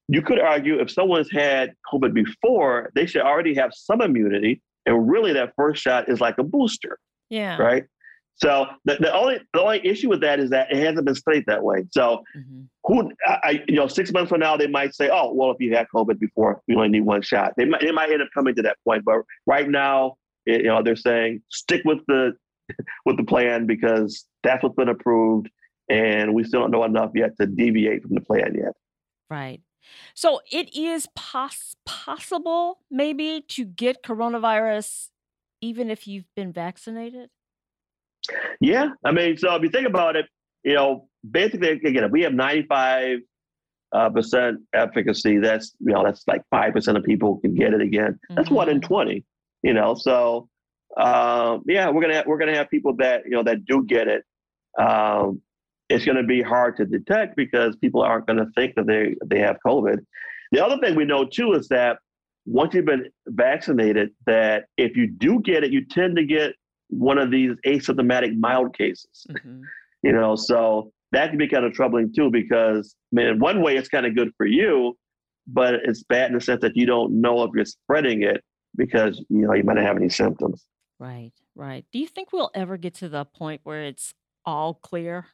you 0.08 0.22
could 0.22 0.40
argue 0.40 0.80
if 0.80 0.92
someone's 0.92 1.32
had 1.32 1.74
COVID 1.92 2.14
before, 2.14 2.92
they 2.96 3.06
should 3.06 3.22
already 3.22 3.56
have 3.56 3.72
some 3.74 4.02
immunity, 4.02 4.62
and 4.86 5.10
really 5.10 5.34
that 5.34 5.54
first 5.56 5.82
shot 5.82 6.10
is 6.10 6.22
like 6.22 6.38
a 6.38 6.44
booster. 6.44 6.98
Yeah. 7.30 7.58
Right. 7.58 7.86
So 8.38 8.68
the, 8.84 8.98
the 9.00 9.14
only 9.14 9.40
the 9.54 9.62
only 9.62 9.86
issue 9.86 10.10
with 10.10 10.22
that 10.22 10.40
is 10.40 10.50
that 10.50 10.72
it 10.72 10.78
hasn't 10.78 11.06
been 11.06 11.16
studied 11.16 11.46
that 11.48 11.64
way. 11.64 11.86
So 11.92 12.24
mm-hmm. 12.38 12.64
who 12.84 13.12
I, 13.26 13.64
you 13.68 13.76
know 13.76 13.88
six 13.88 14.12
months 14.12 14.30
from 14.30 14.42
now 14.42 14.58
they 14.58 14.68
might 14.68 14.94
say, 14.94 15.10
oh 15.12 15.34
well, 15.34 15.52
if 15.52 15.58
you 15.60 15.74
had 15.74 15.88
COVID 15.94 16.20
before, 16.20 16.62
you 16.68 16.76
only 16.76 16.90
need 16.90 17.06
one 17.06 17.22
shot. 17.22 17.54
They 17.56 17.66
might 17.66 17.82
they 17.82 17.92
might 17.92 18.12
end 18.12 18.22
up 18.22 18.28
coming 18.34 18.56
to 18.56 18.62
that 18.64 18.78
point, 18.86 19.06
but 19.06 19.22
right 19.46 19.70
now, 19.70 20.18
it, 20.46 20.62
you 20.62 20.68
know, 20.68 20.84
they're 20.84 20.98
saying 20.98 21.44
stick 21.50 21.82
with 21.86 22.00
the 22.08 22.34
with 23.06 23.18
the 23.18 23.24
plan 23.24 23.68
because 23.68 24.26
that's 24.44 24.64
what's 24.64 24.76
been 24.76 24.90
approved, 24.90 25.50
and 25.90 26.34
we 26.34 26.44
still 26.44 26.62
don't 26.62 26.72
know 26.72 26.84
enough 26.84 27.12
yet 27.16 27.38
to 27.40 27.48
deviate 27.48 28.02
from 28.02 28.16
the 28.16 28.22
plan 28.22 28.54
yet. 28.54 28.74
Right. 29.30 29.62
So 30.14 30.42
it 30.52 30.76
is 30.76 31.08
pos- 31.16 31.76
possible 31.86 32.80
maybe 32.90 33.44
to 33.50 33.66
get 33.66 34.04
coronavirus 34.04 35.10
even 35.62 35.90
if 35.90 36.08
you've 36.08 36.28
been 36.36 36.52
vaccinated. 36.52 37.30
Yeah, 38.60 38.90
I 39.04 39.12
mean, 39.12 39.38
so 39.38 39.54
if 39.56 39.64
you 39.64 39.70
think 39.70 39.88
about 39.88 40.16
it, 40.16 40.26
you 40.64 40.74
know, 40.74 41.08
basically, 41.30 41.70
again, 41.70 42.04
if 42.04 42.12
we 42.12 42.22
have 42.22 42.34
95 42.34 43.20
uh, 43.92 44.10
percent 44.10 44.60
efficacy, 44.74 45.38
that's 45.38 45.74
you 45.80 45.94
know, 45.94 46.04
that's 46.04 46.24
like 46.28 46.42
five 46.50 46.74
percent 46.74 46.98
of 46.98 47.04
people 47.04 47.38
can 47.38 47.56
get 47.56 47.74
it 47.74 47.82
again. 47.82 48.20
That's 48.30 48.48
mm-hmm. 48.48 48.56
one 48.56 48.70
in 48.70 48.82
20. 48.82 49.24
You 49.64 49.74
know, 49.74 49.96
so 49.96 50.50
um, 50.98 51.64
yeah, 51.68 51.90
we're 51.90 52.02
gonna 52.02 52.16
have, 52.16 52.26
we're 52.28 52.38
gonna 52.38 52.56
have 52.56 52.70
people 52.70 52.96
that 52.98 53.24
you 53.26 53.32
know 53.32 53.44
that 53.44 53.66
do 53.66 53.84
get 53.86 54.08
it. 54.08 54.24
Um, 54.80 55.42
it's 55.90 56.06
going 56.06 56.18
to 56.18 56.24
be 56.24 56.42
hard 56.42 56.78
to 56.78 56.86
detect 56.86 57.36
because 57.36 57.76
people 57.76 58.02
aren't 58.02 58.26
going 58.26 58.40
to 58.40 58.48
think 58.56 58.76
that 58.76 58.88
they 58.88 59.16
they 59.26 59.40
have 59.40 59.58
COVID. 59.66 60.00
The 60.52 60.66
other 60.66 60.78
thing 60.80 60.96
we 60.96 61.06
know 61.06 61.26
too 61.26 61.54
is 61.54 61.68
that 61.70 62.00
once 62.46 62.74
you've 62.74 62.86
been 62.86 63.10
vaccinated, 63.28 64.12
that 64.26 64.66
if 64.78 64.96
you 64.96 65.08
do 65.08 65.42
get 65.42 65.64
it, 65.64 65.72
you 65.72 65.86
tend 65.86 66.16
to 66.18 66.26
get 66.26 66.54
one 66.90 67.18
of 67.18 67.32
these 67.32 67.52
asymptomatic 67.66 68.38
mild 68.38 68.78
cases. 68.78 69.26
Mm-hmm. 69.30 69.62
You 70.04 70.12
know, 70.12 70.36
so 70.36 70.92
that 71.12 71.30
can 71.30 71.38
be 71.38 71.48
kind 71.48 71.66
of 71.66 71.74
troubling 71.74 72.14
too 72.14 72.30
because 72.30 72.96
I 73.12 73.16
mean, 73.16 73.28
in 73.28 73.40
one 73.40 73.62
way 73.62 73.76
it's 73.78 73.90
kind 73.90 74.06
of 74.06 74.16
good 74.16 74.32
for 74.38 74.46
you, 74.46 74.98
but 75.48 75.76
it's 75.76 76.04
bad 76.04 76.30
in 76.30 76.36
the 76.36 76.42
sense 76.42 76.62
that 76.62 76.76
you 76.76 76.86
don't 76.86 77.22
know 77.22 77.44
if 77.44 77.52
you're 77.56 77.66
spreading 77.66 78.24
it 78.24 78.44
because 78.76 79.24
you 79.30 79.48
know 79.48 79.54
you 79.54 79.64
might 79.64 79.76
not 79.76 79.86
have 79.86 79.98
any 79.98 80.10
symptoms. 80.10 80.66
Right, 81.00 81.34
right. 81.56 81.86
Do 81.92 82.00
you 82.00 82.08
think 82.08 82.32
we'll 82.32 82.52
ever 82.54 82.78
get 82.78 82.94
to 82.96 83.10
the 83.10 83.26
point 83.26 83.62
where 83.64 83.84
it's 83.84 84.14
all 84.46 84.76
clear? 84.76 85.28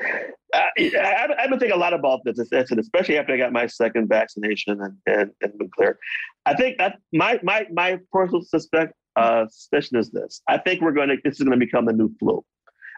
Uh, 0.00 0.60
I, 0.78 1.26
have 1.38 1.50
been 1.50 1.58
thinking 1.58 1.72
a 1.72 1.80
lot 1.80 1.94
about 1.94 2.20
this, 2.24 2.38
especially 2.38 3.18
after 3.18 3.32
I 3.32 3.36
got 3.36 3.52
my 3.52 3.66
second 3.66 4.08
vaccination 4.08 4.80
and, 4.80 4.96
and, 5.06 5.30
and 5.42 5.58
been 5.58 5.70
clear. 5.70 5.98
I 6.46 6.54
think 6.54 6.78
that 6.78 6.98
my 7.12 7.40
my 7.42 7.66
my 7.72 7.98
personal 8.12 8.42
suspect 8.42 8.94
uh, 9.16 9.46
suspicion 9.48 9.98
is 9.98 10.10
this. 10.10 10.40
I 10.48 10.58
think 10.58 10.80
we're 10.80 10.92
going 10.92 11.08
to, 11.08 11.16
this 11.24 11.34
is 11.34 11.44
going 11.44 11.58
to 11.58 11.64
become 11.64 11.86
the 11.86 11.92
new 11.92 12.10
flu. 12.18 12.44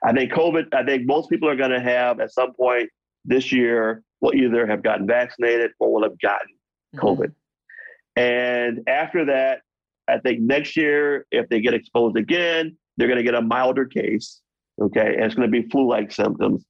I 0.04 0.12
think 0.12 0.32
COVID, 0.32 0.74
I 0.74 0.84
think 0.84 1.06
most 1.06 1.30
people 1.30 1.48
are 1.48 1.56
going 1.56 1.70
to 1.70 1.80
have 1.80 2.20
at 2.20 2.32
some 2.32 2.52
point 2.54 2.90
this 3.24 3.52
year 3.52 4.02
will 4.20 4.34
either 4.34 4.66
have 4.66 4.82
gotten 4.82 5.06
vaccinated 5.06 5.72
or 5.78 5.92
will 5.92 6.02
have 6.02 6.18
gotten 6.20 6.48
mm-hmm. 6.94 7.06
COVID. 7.06 7.32
And 8.16 8.88
after 8.88 9.24
that, 9.26 9.60
I 10.08 10.18
think 10.18 10.40
next 10.40 10.76
year, 10.76 11.26
if 11.30 11.48
they 11.48 11.60
get 11.60 11.74
exposed 11.74 12.16
again, 12.16 12.76
they're 12.96 13.08
going 13.08 13.18
to 13.18 13.24
get 13.24 13.34
a 13.34 13.42
milder 13.42 13.84
case. 13.84 14.40
Okay. 14.80 15.14
And 15.14 15.24
it's 15.24 15.34
going 15.34 15.50
to 15.50 15.62
be 15.62 15.68
flu 15.68 15.88
like 15.88 16.12
symptoms. 16.12 16.64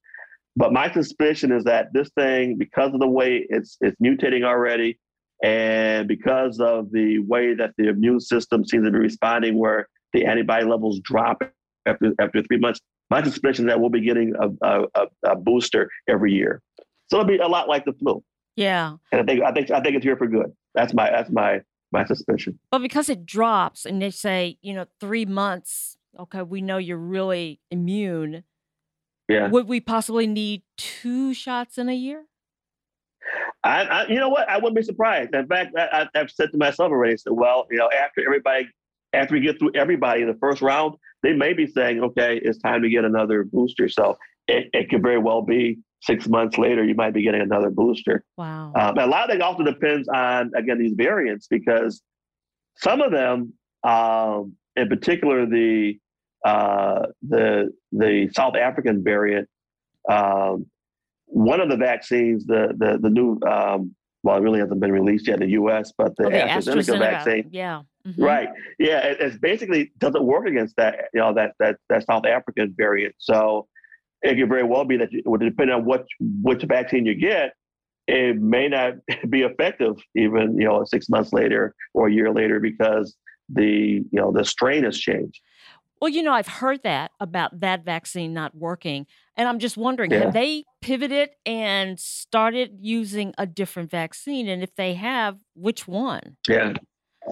But 0.55 0.73
my 0.73 0.91
suspicion 0.91 1.51
is 1.51 1.63
that 1.65 1.93
this 1.93 2.09
thing, 2.17 2.57
because 2.57 2.93
of 2.93 2.99
the 2.99 3.07
way 3.07 3.45
it's 3.49 3.77
it's 3.79 3.95
mutating 4.01 4.43
already, 4.43 4.97
and 5.43 6.07
because 6.07 6.59
of 6.59 6.91
the 6.91 7.19
way 7.19 7.53
that 7.53 7.71
the 7.77 7.89
immune 7.89 8.19
system 8.19 8.65
seems 8.65 8.85
to 8.85 8.91
be 8.91 8.97
responding, 8.97 9.57
where 9.57 9.87
the 10.13 10.25
antibody 10.25 10.65
levels 10.65 10.99
drop 11.01 11.43
after 11.85 12.13
after 12.19 12.41
three 12.43 12.57
months, 12.57 12.79
my 13.09 13.23
suspicion 13.23 13.65
is 13.65 13.69
that 13.69 13.79
we'll 13.79 13.89
be 13.89 14.01
getting 14.01 14.33
a, 14.39 14.85
a, 14.95 15.07
a 15.23 15.35
booster 15.35 15.89
every 16.07 16.33
year. 16.33 16.61
So 17.09 17.19
it'll 17.19 17.27
be 17.27 17.37
a 17.37 17.47
lot 17.47 17.69
like 17.69 17.85
the 17.85 17.93
flu. 17.93 18.23
Yeah. 18.55 18.95
And 19.11 19.21
I 19.21 19.23
think 19.23 19.43
I 19.43 19.51
think 19.51 19.71
I 19.71 19.81
think 19.81 19.95
it's 19.95 20.03
here 20.03 20.17
for 20.17 20.27
good. 20.27 20.51
That's 20.73 20.93
my 20.93 21.09
that's 21.09 21.29
my 21.29 21.61
my 21.91 22.05
suspicion. 22.05 22.59
But 22.71 22.79
because 22.79 23.09
it 23.09 23.25
drops 23.25 23.85
and 23.85 24.01
they 24.01 24.11
say, 24.11 24.57
you 24.61 24.73
know, 24.73 24.85
three 24.99 25.25
months, 25.25 25.97
okay, 26.19 26.41
we 26.41 26.61
know 26.61 26.77
you're 26.77 26.97
really 26.97 27.61
immune. 27.71 28.43
Yeah. 29.29 29.49
Would 29.49 29.67
we 29.67 29.79
possibly 29.79 30.25
need 30.25 30.63
two 30.77 31.33
shots 31.33 31.77
in 31.77 31.89
a 31.89 31.93
year? 31.93 32.25
I, 33.67 33.83
I, 33.83 34.07
you 34.07 34.15
know 34.15 34.29
what? 34.29 34.49
I 34.49 34.57
wouldn't 34.57 34.75
be 34.75 34.81
surprised. 34.81 35.35
In 35.35 35.47
fact, 35.47 35.75
I, 35.77 36.07
have 36.15 36.31
said 36.31 36.51
to 36.51 36.57
myself 36.57 36.91
already. 36.91 37.17
Said, 37.17 37.33
well, 37.33 37.67
you 37.69 37.77
know, 37.77 37.89
after 37.89 38.25
everybody, 38.25 38.67
after 39.13 39.33
we 39.33 39.41
get 39.41 39.59
through 39.59 39.71
everybody 39.75 40.21
in 40.21 40.27
the 40.27 40.37
first 40.39 40.61
round, 40.61 40.95
they 41.23 41.33
may 41.33 41.53
be 41.53 41.67
saying, 41.67 42.01
okay, 42.01 42.39
it's 42.43 42.59
time 42.59 42.81
to 42.83 42.89
get 42.89 43.03
another 43.03 43.43
booster. 43.43 43.89
So 43.89 44.17
it, 44.47 44.69
it 44.73 44.89
could 44.89 45.03
very 45.03 45.17
well 45.17 45.41
be 45.41 45.79
six 46.01 46.27
months 46.27 46.57
later, 46.57 46.83
you 46.83 46.95
might 46.95 47.13
be 47.13 47.23
getting 47.23 47.41
another 47.41 47.69
booster. 47.69 48.23
Wow. 48.37 48.71
Um, 48.75 48.97
a 48.97 49.07
lot 49.07 49.29
of 49.29 49.35
it 49.35 49.41
also 49.41 49.63
depends 49.63 50.07
on 50.07 50.51
again 50.55 50.79
these 50.79 50.93
variants 50.95 51.47
because 51.47 52.01
some 52.77 53.01
of 53.01 53.11
them, 53.11 53.53
um, 53.83 54.53
in 54.75 54.87
particular 54.87 55.45
the 55.45 55.99
uh, 56.45 57.07
the 57.27 57.73
the 57.91 58.29
South 58.33 58.55
African 58.55 59.03
variant. 59.03 59.49
Um, 60.09 60.67
one 61.27 61.61
of 61.61 61.69
the 61.69 61.77
vaccines, 61.77 62.45
the 62.45 62.73
the 62.77 62.97
the 63.01 63.09
new 63.09 63.39
um, 63.47 63.95
well, 64.23 64.37
it 64.37 64.41
really 64.41 64.59
hasn't 64.59 64.79
been 64.79 64.91
released 64.91 65.27
yet 65.27 65.35
in 65.35 65.47
the 65.47 65.53
U.S., 65.53 65.93
but 65.97 66.15
the, 66.17 66.25
oh, 66.25 66.29
the 66.29 66.37
AstraZeneca, 66.37 66.75
AstraZeneca, 66.75 66.99
vaccine, 66.99 67.49
yeah, 67.51 67.81
mm-hmm. 68.05 68.21
right, 68.21 68.49
yeah, 68.79 68.99
it, 68.99 69.17
it's 69.19 69.37
basically 69.37 69.91
doesn't 69.99 70.23
work 70.23 70.47
against 70.47 70.75
that, 70.77 71.05
you 71.13 71.19
know, 71.19 71.33
that 71.33 71.53
that 71.59 71.77
that 71.89 72.05
South 72.05 72.25
African 72.25 72.73
variant. 72.75 73.15
So 73.19 73.67
it 74.21 74.35
could 74.35 74.49
very 74.49 74.63
well 74.63 74.85
be 74.85 74.97
that, 74.97 75.11
you, 75.11 75.21
depending 75.39 75.75
on 75.75 75.85
what 75.85 76.05
which 76.19 76.63
vaccine 76.63 77.05
you 77.05 77.15
get, 77.15 77.53
it 78.07 78.37
may 78.41 78.67
not 78.67 78.93
be 79.29 79.43
effective 79.43 79.95
even 80.15 80.57
you 80.57 80.65
know 80.65 80.83
six 80.85 81.09
months 81.09 81.33
later 81.33 81.75
or 81.93 82.07
a 82.07 82.11
year 82.11 82.31
later 82.31 82.59
because 82.59 83.15
the 83.49 84.03
you 84.11 84.19
know 84.19 84.31
the 84.31 84.43
strain 84.43 84.83
has 84.83 84.97
changed. 84.97 85.39
Well, 86.01 86.09
you 86.09 86.21
know, 86.21 86.33
I've 86.33 86.47
heard 86.47 86.83
that 86.83 87.11
about 87.19 87.59
that 87.59 87.83
vaccine 87.83 88.33
not 88.33 88.55
working. 88.55 89.07
And 89.35 89.47
I'm 89.47 89.59
just 89.59 89.77
wondering, 89.77 90.11
yeah. 90.11 90.25
have 90.25 90.33
they 90.33 90.63
pivoted 90.81 91.29
and 91.45 91.99
started 91.99 92.77
using 92.81 93.33
a 93.37 93.45
different 93.45 93.91
vaccine? 93.91 94.47
And 94.47 94.63
if 94.63 94.75
they 94.75 94.93
have, 94.95 95.37
which 95.55 95.87
one? 95.87 96.37
Yeah. 96.47 96.73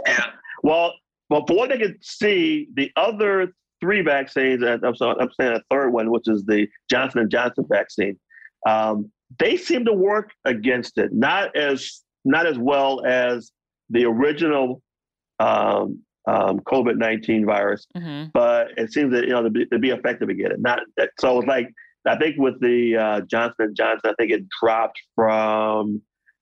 Yeah. 0.07 0.25
Well, 0.63 0.93
well, 1.29 1.45
for 1.47 1.55
what 1.55 1.69
they 1.69 1.77
can 1.77 1.97
see, 2.01 2.67
the 2.75 2.91
other 2.95 3.53
three 3.81 4.01
vaccines, 4.01 4.63
I'm, 4.63 4.95
sorry, 4.95 5.15
I'm 5.19 5.29
saying 5.39 5.53
a 5.53 5.61
third 5.69 5.91
one, 5.91 6.11
which 6.11 6.27
is 6.27 6.43
the 6.45 6.67
Johnson 6.89 7.21
and 7.21 7.31
Johnson 7.31 7.65
vaccine, 7.69 8.19
um, 8.67 9.11
they 9.39 9.57
seem 9.57 9.85
to 9.85 9.93
work 9.93 10.31
against 10.45 10.97
it, 10.97 11.11
not 11.13 11.55
as 11.55 12.01
not 12.25 12.47
as 12.47 12.57
well 12.57 13.05
as 13.05 13.51
the 13.89 14.05
original 14.05 14.81
um, 15.39 16.01
um, 16.27 16.59
COVID 16.61 16.97
nineteen 16.97 17.45
virus, 17.45 17.85
mm-hmm. 17.95 18.29
but 18.33 18.69
it 18.77 18.91
seems 18.91 19.13
that 19.13 19.25
you 19.25 19.31
know 19.31 19.43
to 19.43 19.49
be, 19.49 19.65
to 19.67 19.79
be 19.79 19.89
effective 19.91 20.29
again. 20.29 20.53
Not 20.59 20.79
that, 20.97 21.09
so 21.19 21.39
it's 21.39 21.47
like 21.47 21.69
I 22.05 22.17
think 22.17 22.35
with 22.37 22.59
the 22.61 22.97
uh, 22.97 23.21
Johnson 23.21 23.67
and 23.67 23.75
Johnson, 23.75 24.11
I 24.11 24.13
think 24.19 24.31
it 24.31 24.43
dropped 24.61 24.99
from 25.15 26.01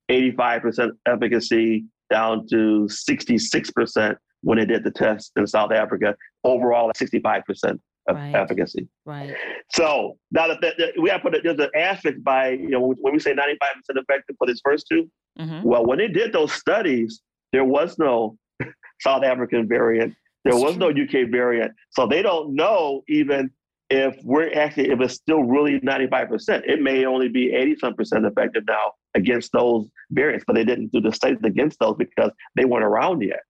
eighty 0.09 0.31
five 0.31 0.61
percent 0.61 0.93
efficacy 1.05 1.85
down 2.11 2.47
to 2.51 2.87
sixty 2.89 3.37
six 3.37 3.71
percent 3.71 4.17
when 4.41 4.57
they 4.57 4.65
did 4.65 4.83
the 4.83 4.91
test 4.91 5.31
in 5.35 5.47
South 5.47 5.71
Africa. 5.71 6.15
Overall, 6.43 6.91
sixty 6.95 7.19
five 7.19 7.43
percent 7.45 7.81
of 8.07 8.15
right. 8.15 8.35
efficacy. 8.35 8.87
Right. 9.05 9.33
So 9.71 10.17
now 10.31 10.47
that, 10.47 10.59
that, 10.61 10.73
that 10.77 10.93
we 11.01 11.09
have 11.09 11.21
put 11.21 11.35
it, 11.35 11.43
there's 11.43 11.59
an 11.59 11.69
asterisk 11.75 12.17
by 12.21 12.49
you 12.49 12.69
know 12.69 12.93
when 12.99 13.13
we 13.13 13.19
say 13.19 13.33
ninety 13.33 13.57
five 13.59 13.75
percent 13.75 14.03
effective 14.07 14.35
for 14.37 14.47
these 14.47 14.61
first 14.63 14.87
2 14.89 15.09
mm-hmm. 15.39 15.63
Well, 15.63 15.85
when 15.85 15.97
they 15.97 16.07
did 16.07 16.33
those 16.33 16.53
studies, 16.53 17.21
there 17.51 17.65
was 17.65 17.97
no 17.97 18.37
South 19.01 19.23
African 19.23 19.67
variant. 19.67 20.15
There 20.43 20.55
was 20.55 20.75
no 20.77 20.89
UK 20.89 21.29
variant. 21.31 21.71
So 21.91 22.05
they 22.05 22.21
don't 22.21 22.55
know 22.55 23.03
even 23.07 23.51
if 23.89 24.17
we're 24.23 24.51
actually, 24.53 24.89
if 24.89 24.99
it's 25.01 25.13
still 25.13 25.43
really 25.43 25.79
95%. 25.79 26.63
It 26.65 26.81
may 26.81 27.05
only 27.05 27.29
be 27.29 27.53
80 27.53 27.75
some 27.75 27.93
percent 27.93 28.25
effective 28.25 28.63
now 28.67 28.93
against 29.13 29.51
those 29.51 29.87
variants, 30.11 30.45
but 30.47 30.55
they 30.55 30.63
didn't 30.63 30.91
do 30.91 30.99
the 30.99 31.11
studies 31.11 31.39
against 31.43 31.79
those 31.79 31.95
because 31.97 32.31
they 32.55 32.65
weren't 32.65 32.85
around 32.85 33.21
yet. 33.21 33.41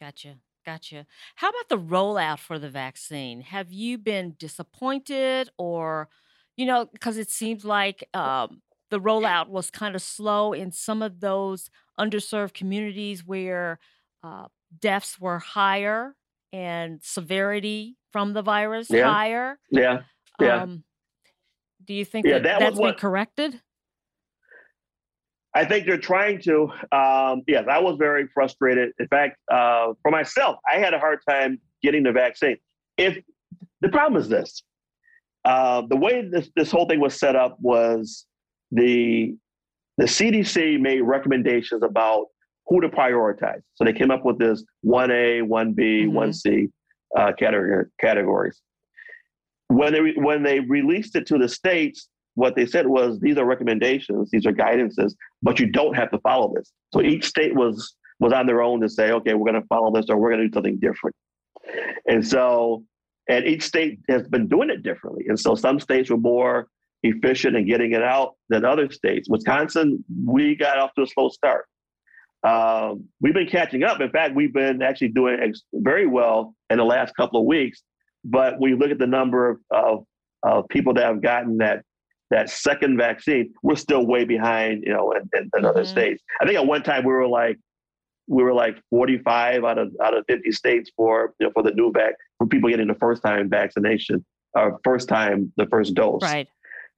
Gotcha. 0.00 0.36
Gotcha. 0.64 1.06
How 1.36 1.50
about 1.50 1.68
the 1.68 1.78
rollout 1.78 2.38
for 2.38 2.58
the 2.58 2.70
vaccine? 2.70 3.40
Have 3.40 3.72
you 3.72 3.98
been 3.98 4.36
disappointed 4.38 5.50
or, 5.58 6.08
you 6.56 6.66
know, 6.66 6.86
because 6.86 7.18
it 7.18 7.30
seems 7.30 7.64
like 7.64 8.08
um, 8.14 8.62
the 8.90 9.00
rollout 9.00 9.48
was 9.48 9.70
kind 9.70 9.94
of 9.96 10.02
slow 10.02 10.52
in 10.52 10.70
some 10.70 11.02
of 11.02 11.20
those 11.20 11.68
underserved 11.98 12.54
communities 12.54 13.26
where 13.26 13.80
uh, 14.22 14.46
deaths 14.80 15.18
were 15.20 15.38
higher 15.38 16.14
and 16.52 17.00
severity 17.02 17.96
from 18.10 18.32
the 18.32 18.42
virus 18.42 18.90
Yeah. 18.90 19.10
higher. 19.10 19.58
Yeah. 19.70 20.02
Yeah. 20.40 20.62
Um, 20.62 20.84
do 21.84 21.94
you 21.94 22.04
think 22.04 22.26
Yeah, 22.26 22.34
that, 22.34 22.42
that 22.42 22.58
that's 22.60 22.78
been 22.78 22.94
corrected? 22.94 23.60
I 25.54 25.64
think 25.66 25.86
they're 25.86 25.98
trying 25.98 26.40
to. 26.42 26.72
Um, 26.92 27.42
yes, 27.46 27.66
I 27.70 27.78
was 27.78 27.96
very 27.98 28.26
frustrated. 28.32 28.92
In 28.98 29.06
fact, 29.08 29.36
uh, 29.50 29.92
for 30.00 30.10
myself, 30.10 30.56
I 30.72 30.78
had 30.78 30.94
a 30.94 30.98
hard 30.98 31.18
time 31.28 31.60
getting 31.82 32.02
the 32.04 32.12
vaccine. 32.12 32.56
If 32.96 33.18
the 33.82 33.90
problem 33.90 34.20
is 34.20 34.28
this, 34.28 34.62
uh, 35.44 35.82
the 35.88 35.96
way 35.96 36.26
this 36.26 36.48
this 36.56 36.70
whole 36.70 36.86
thing 36.86 37.00
was 37.00 37.18
set 37.18 37.36
up 37.36 37.58
was 37.60 38.26
the 38.70 39.36
the 39.98 40.04
CDC 40.04 40.80
made 40.80 41.02
recommendations 41.02 41.82
about 41.82 42.26
who 42.66 42.80
to 42.80 42.88
prioritize. 42.88 43.60
So 43.74 43.84
they 43.84 43.92
came 43.92 44.10
up 44.10 44.24
with 44.24 44.38
this 44.38 44.64
one 44.82 45.10
A, 45.10 45.42
one 45.42 45.72
B, 45.72 46.06
one 46.06 46.32
C 46.32 46.68
uh, 47.16 47.32
category 47.38 47.86
categories. 48.00 48.60
When 49.68 49.92
they 49.92 50.00
re- 50.00 50.16
when 50.16 50.42
they 50.42 50.60
released 50.60 51.16
it 51.16 51.26
to 51.26 51.38
the 51.38 51.48
states, 51.48 52.08
what 52.34 52.56
they 52.56 52.66
said 52.66 52.86
was 52.86 53.20
these 53.20 53.36
are 53.36 53.44
recommendations, 53.44 54.30
these 54.30 54.46
are 54.46 54.52
guidances, 54.52 55.14
but 55.42 55.58
you 55.58 55.70
don't 55.70 55.94
have 55.94 56.10
to 56.12 56.18
follow 56.18 56.52
this. 56.54 56.72
So 56.92 57.02
each 57.02 57.26
state 57.26 57.54
was 57.54 57.94
was 58.20 58.32
on 58.32 58.46
their 58.46 58.62
own 58.62 58.80
to 58.80 58.88
say, 58.88 59.10
okay, 59.10 59.34
we're 59.34 59.50
going 59.50 59.60
to 59.60 59.66
follow 59.66 59.92
this 59.92 60.06
or 60.08 60.16
we're 60.16 60.30
going 60.30 60.42
to 60.42 60.48
do 60.48 60.54
something 60.54 60.78
different. 60.78 61.16
And 62.06 62.26
so, 62.26 62.84
and 63.28 63.44
each 63.44 63.62
state 63.64 63.98
has 64.08 64.28
been 64.28 64.48
doing 64.48 64.70
it 64.70 64.82
differently. 64.82 65.24
And 65.28 65.38
so 65.38 65.54
some 65.54 65.80
states 65.80 66.08
were 66.08 66.16
more 66.16 66.68
efficient 67.02 67.56
in 67.56 67.66
getting 67.66 67.92
it 67.92 68.02
out 68.02 68.34
than 68.48 68.64
other 68.64 68.90
states. 68.90 69.28
Wisconsin, 69.28 70.04
we 70.24 70.54
got 70.54 70.78
off 70.78 70.94
to 70.94 71.02
a 71.02 71.06
slow 71.06 71.28
start. 71.30 71.66
Um, 72.44 73.04
we've 73.20 73.34
been 73.34 73.48
catching 73.48 73.84
up. 73.84 74.00
In 74.00 74.10
fact, 74.10 74.34
we've 74.34 74.52
been 74.52 74.82
actually 74.82 75.08
doing 75.08 75.38
ex- 75.40 75.62
very 75.72 76.06
well 76.06 76.54
in 76.70 76.78
the 76.78 76.84
last 76.84 77.14
couple 77.16 77.40
of 77.40 77.46
weeks. 77.46 77.82
But 78.24 78.58
when 78.58 78.70
you 78.70 78.76
look 78.76 78.90
at 78.90 78.98
the 78.98 79.06
number 79.06 79.50
of, 79.50 79.58
of, 79.70 80.04
of 80.42 80.68
people 80.68 80.94
that 80.94 81.04
have 81.04 81.22
gotten 81.22 81.58
that 81.58 81.82
that 82.30 82.48
second 82.48 82.96
vaccine, 82.96 83.52
we're 83.62 83.76
still 83.76 84.06
way 84.06 84.24
behind, 84.24 84.84
you 84.86 84.92
know, 84.92 85.12
in, 85.12 85.28
in, 85.38 85.50
in 85.54 85.64
other 85.66 85.84
states. 85.84 86.22
I 86.40 86.46
think 86.46 86.56
at 86.56 86.66
one 86.66 86.82
time 86.82 87.04
we 87.04 87.12
were 87.12 87.28
like 87.28 87.58
we 88.26 88.42
were 88.42 88.54
like 88.54 88.80
45 88.90 89.64
out 89.64 89.78
of 89.78 89.92
out 90.02 90.16
of 90.16 90.24
50 90.28 90.50
states 90.52 90.90
for 90.96 91.34
you 91.38 91.46
know, 91.46 91.52
for 91.52 91.62
the 91.62 91.72
new 91.72 91.92
vac 91.92 92.14
for 92.38 92.46
people 92.46 92.70
getting 92.70 92.86
the 92.86 92.94
first 92.94 93.22
time 93.22 93.50
vaccination 93.50 94.24
or 94.54 94.80
first 94.82 95.08
time 95.08 95.52
the 95.56 95.66
first 95.66 95.94
dose. 95.94 96.22
Right. 96.22 96.48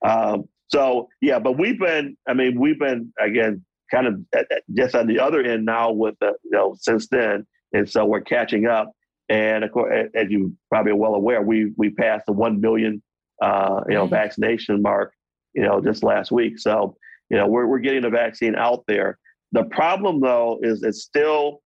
Um, 0.07 0.45
so 0.69 1.09
yeah, 1.21 1.39
but 1.39 1.59
we've 1.59 1.79
been, 1.79 2.17
I 2.29 2.35
mean, 2.35 2.59
we've 2.59 2.79
been 2.79 3.13
again 3.21 3.65
kind 3.95 4.07
of 4.07 4.15
at, 4.35 4.47
at- 4.51 4.63
just 4.75 4.95
on 4.95 5.07
the 5.07 5.21
other 5.21 5.43
end 5.43 5.65
now 5.65 5.93
with 5.93 6.15
the, 6.21 6.33
you 6.45 6.51
know, 6.51 6.77
since 6.81 7.09
then, 7.09 7.47
and 7.73 7.89
so 7.89 8.05
we're 8.05 8.21
catching 8.21 8.67
up. 8.67 8.93
And 9.29 9.65
of 9.65 9.73
course, 9.73 10.11
as 10.15 10.31
you 10.31 10.53
probably 10.71 10.93
are 10.93 10.97
well 10.97 11.15
aware, 11.15 11.41
we 11.43 11.73
we 11.77 11.91
passed 11.91 12.27
the 12.27 12.33
one 12.33 12.61
million, 12.61 13.03
uh, 13.41 13.81
you 13.89 13.95
know, 13.95 14.07
vaccination 14.07 14.83
mark, 14.83 15.15
you 15.55 15.63
know, 15.63 15.81
just 15.81 16.03
last 16.03 16.31
week. 16.31 16.59
So 16.59 16.97
you 17.31 17.39
know, 17.39 17.47
we're 17.47 17.67
we're 17.67 17.79
getting 17.79 18.03
the 18.03 18.11
vaccine 18.11 18.55
out 18.55 18.85
there. 18.87 19.19
The 19.53 19.65
problem 19.65 20.21
though 20.21 20.59
is 20.63 20.83
it's 20.83 21.03
still 21.03 21.63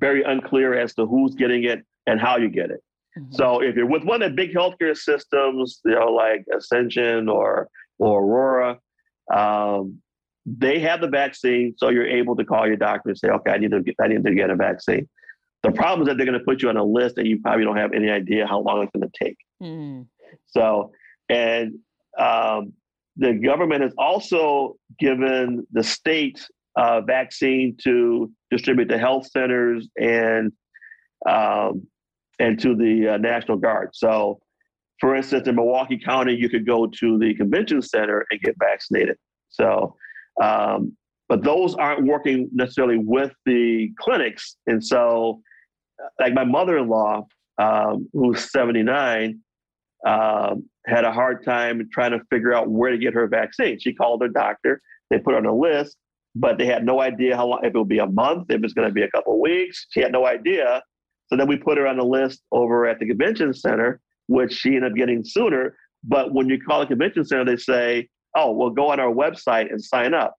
very 0.00 0.22
unclear 0.24 0.74
as 0.74 0.94
to 0.94 1.06
who's 1.06 1.34
getting 1.34 1.64
it 1.64 1.84
and 2.06 2.20
how 2.20 2.36
you 2.38 2.48
get 2.48 2.70
it. 2.70 2.80
So 3.30 3.62
if 3.62 3.76
you're 3.76 3.86
with 3.86 4.02
one 4.02 4.22
of 4.22 4.30
the 4.30 4.34
big 4.34 4.52
healthcare 4.52 4.96
systems, 4.96 5.80
you 5.84 5.94
know, 5.94 6.06
like 6.06 6.44
Ascension 6.52 7.28
or 7.28 7.68
or 8.00 8.20
Aurora, 8.20 8.78
um, 9.32 10.02
they 10.46 10.78
have 10.80 11.00
the 11.00 11.08
vaccine, 11.08 11.74
so 11.76 11.88
you're 11.88 12.06
able 12.06 12.36
to 12.36 12.44
call 12.44 12.66
your 12.66 12.76
doctor 12.76 13.10
and 13.10 13.18
say, 13.18 13.28
okay, 13.28 13.50
I 13.50 13.58
need 13.58 13.70
to 13.70 13.82
get 13.82 13.94
I 14.00 14.08
need 14.08 14.24
to 14.24 14.34
get 14.34 14.50
a 14.50 14.56
vaccine. 14.56 15.08
The 15.62 15.72
problem 15.72 16.02
is 16.02 16.08
that 16.08 16.18
they're 16.18 16.26
going 16.26 16.38
to 16.38 16.44
put 16.44 16.62
you 16.62 16.68
on 16.68 16.76
a 16.76 16.84
list 16.84 17.16
and 17.16 17.26
you 17.26 17.40
probably 17.40 17.64
don't 17.64 17.78
have 17.78 17.94
any 17.94 18.10
idea 18.10 18.46
how 18.46 18.60
long 18.60 18.82
it's 18.82 18.92
going 18.94 19.10
to 19.10 19.24
take. 19.24 19.38
Mm. 19.62 20.06
So, 20.46 20.92
and 21.30 21.78
um, 22.18 22.74
the 23.16 23.32
government 23.32 23.82
has 23.82 23.94
also 23.96 24.76
given 24.98 25.66
the 25.72 25.82
state 25.82 26.46
uh, 26.76 27.00
vaccine 27.00 27.76
to 27.84 28.30
distribute 28.50 28.88
to 28.90 28.98
health 28.98 29.30
centers 29.30 29.88
and 29.98 30.52
um, 31.26 31.86
and 32.38 32.60
to 32.60 32.74
the 32.74 33.14
uh, 33.14 33.16
National 33.16 33.56
Guard. 33.56 33.90
So, 33.94 34.40
for 35.00 35.14
instance, 35.14 35.48
in 35.48 35.54
Milwaukee 35.54 35.98
County, 35.98 36.34
you 36.34 36.48
could 36.50 36.66
go 36.66 36.86
to 36.86 37.18
the 37.18 37.34
convention 37.34 37.80
center 37.80 38.26
and 38.30 38.40
get 38.40 38.56
vaccinated. 38.58 39.16
So, 39.48 39.96
um, 40.42 40.96
but 41.28 41.42
those 41.42 41.74
aren't 41.74 42.06
working 42.06 42.50
necessarily 42.52 42.98
with 42.98 43.32
the 43.46 43.90
clinics, 43.98 44.56
and 44.66 44.84
so, 44.84 45.40
like 46.20 46.34
my 46.34 46.44
mother-in-law, 46.44 47.26
um, 47.58 48.08
who's 48.12 48.50
79, 48.50 49.40
um, 50.06 50.68
had 50.86 51.04
a 51.04 51.12
hard 51.12 51.44
time 51.44 51.88
trying 51.92 52.10
to 52.10 52.20
figure 52.30 52.52
out 52.52 52.68
where 52.68 52.90
to 52.90 52.98
get 52.98 53.14
her 53.14 53.26
vaccine. 53.26 53.78
She 53.78 53.94
called 53.94 54.20
her 54.22 54.28
doctor. 54.28 54.80
They 55.10 55.18
put 55.18 55.32
her 55.32 55.38
on 55.38 55.46
a 55.46 55.54
list, 55.54 55.96
but 56.34 56.58
they 56.58 56.66
had 56.66 56.84
no 56.84 57.00
idea 57.00 57.36
how 57.36 57.46
long, 57.46 57.60
if 57.62 57.74
it 57.74 57.78
would 57.78 57.88
be 57.88 57.98
a 57.98 58.06
month, 58.06 58.50
if 58.50 58.62
it's 58.62 58.74
going 58.74 58.88
to 58.88 58.92
be 58.92 59.02
a 59.02 59.10
couple 59.10 59.34
of 59.34 59.40
weeks. 59.40 59.86
She 59.90 60.00
had 60.00 60.12
no 60.12 60.26
idea. 60.26 60.82
So 61.28 61.36
then 61.36 61.48
we 61.48 61.56
put 61.56 61.78
her 61.78 61.86
on 61.86 61.96
the 61.96 62.04
list 62.04 62.42
over 62.52 62.86
at 62.86 62.98
the 62.98 63.06
convention 63.06 63.54
center, 63.54 64.00
which 64.26 64.52
she 64.52 64.76
ended 64.76 64.92
up 64.92 64.96
getting 64.96 65.24
sooner. 65.24 65.76
But 66.02 66.34
when 66.34 66.48
you 66.48 66.60
call 66.60 66.80
the 66.80 66.86
convention 66.86 67.24
center, 67.24 67.44
they 67.44 67.56
say, 67.56 68.08
oh, 68.34 68.52
well, 68.52 68.70
go 68.70 68.90
on 68.90 69.00
our 69.00 69.12
website 69.12 69.70
and 69.70 69.82
sign 69.82 70.14
up. 70.14 70.34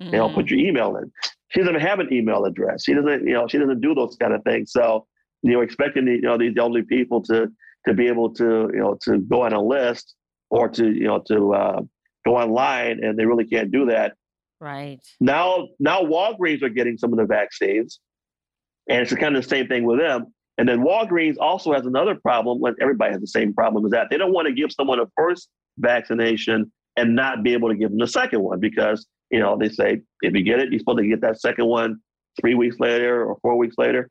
You 0.00 0.10
know, 0.10 0.28
put 0.28 0.50
your 0.50 0.58
email 0.58 0.96
in. 0.96 1.10
She 1.48 1.60
doesn't 1.60 1.80
have 1.80 2.00
an 2.00 2.12
email 2.12 2.44
address. 2.44 2.82
She 2.84 2.94
doesn't, 2.94 3.26
you 3.26 3.32
know, 3.34 3.46
she 3.46 3.58
doesn't 3.58 3.80
do 3.80 3.94
those 3.94 4.16
kind 4.16 4.32
of 4.34 4.42
things. 4.42 4.72
So, 4.72 5.06
you 5.42 5.52
know, 5.52 5.60
expecting 5.60 6.04
the, 6.06 6.12
you 6.12 6.22
know 6.22 6.36
these 6.36 6.56
elderly 6.58 6.82
people 6.82 7.22
to 7.22 7.48
to 7.86 7.94
be 7.94 8.08
able 8.08 8.34
to, 8.34 8.70
you 8.72 8.80
know, 8.80 8.98
to 9.02 9.18
go 9.18 9.42
on 9.42 9.52
a 9.52 9.62
list 9.62 10.14
or 10.50 10.68
to, 10.70 10.86
you 10.86 11.04
know, 11.04 11.20
to 11.28 11.54
uh, 11.54 11.80
go 12.26 12.36
online, 12.36 13.04
and 13.04 13.18
they 13.18 13.24
really 13.24 13.44
can't 13.44 13.70
do 13.70 13.86
that. 13.86 14.14
Right. 14.60 15.00
Now, 15.20 15.68
now 15.78 16.02
Walgreens 16.02 16.62
are 16.62 16.70
getting 16.70 16.98
some 16.98 17.12
of 17.12 17.18
the 17.18 17.26
vaccines, 17.26 18.00
and 18.88 19.00
it's 19.00 19.14
kind 19.14 19.36
of 19.36 19.42
the 19.42 19.48
same 19.48 19.68
thing 19.68 19.84
with 19.84 20.00
them. 20.00 20.34
And 20.58 20.68
then 20.68 20.80
Walgreens 20.80 21.36
also 21.38 21.72
has 21.72 21.86
another 21.86 22.14
problem. 22.14 22.60
When 22.60 22.74
everybody 22.80 23.12
has 23.12 23.20
the 23.20 23.26
same 23.26 23.52
problem, 23.52 23.84
is 23.84 23.92
that 23.92 24.08
they 24.10 24.16
don't 24.16 24.32
want 24.32 24.48
to 24.48 24.54
give 24.54 24.72
someone 24.72 24.98
a 24.98 25.06
first 25.16 25.48
vaccination 25.78 26.72
and 26.96 27.14
not 27.14 27.42
be 27.42 27.52
able 27.52 27.68
to 27.68 27.74
give 27.74 27.90
them 27.90 27.98
the 27.98 28.06
second 28.06 28.42
one 28.42 28.60
because 28.60 29.06
you 29.30 29.40
know 29.40 29.56
they 29.58 29.68
say 29.68 30.00
if 30.22 30.34
you 30.34 30.42
get 30.42 30.60
it, 30.60 30.70
you're 30.70 30.78
supposed 30.78 30.98
to 30.98 31.06
get 31.06 31.20
that 31.20 31.40
second 31.40 31.66
one 31.66 31.96
three 32.40 32.54
weeks 32.54 32.76
later 32.78 33.24
or 33.24 33.38
four 33.42 33.56
weeks 33.56 33.76
later. 33.78 34.08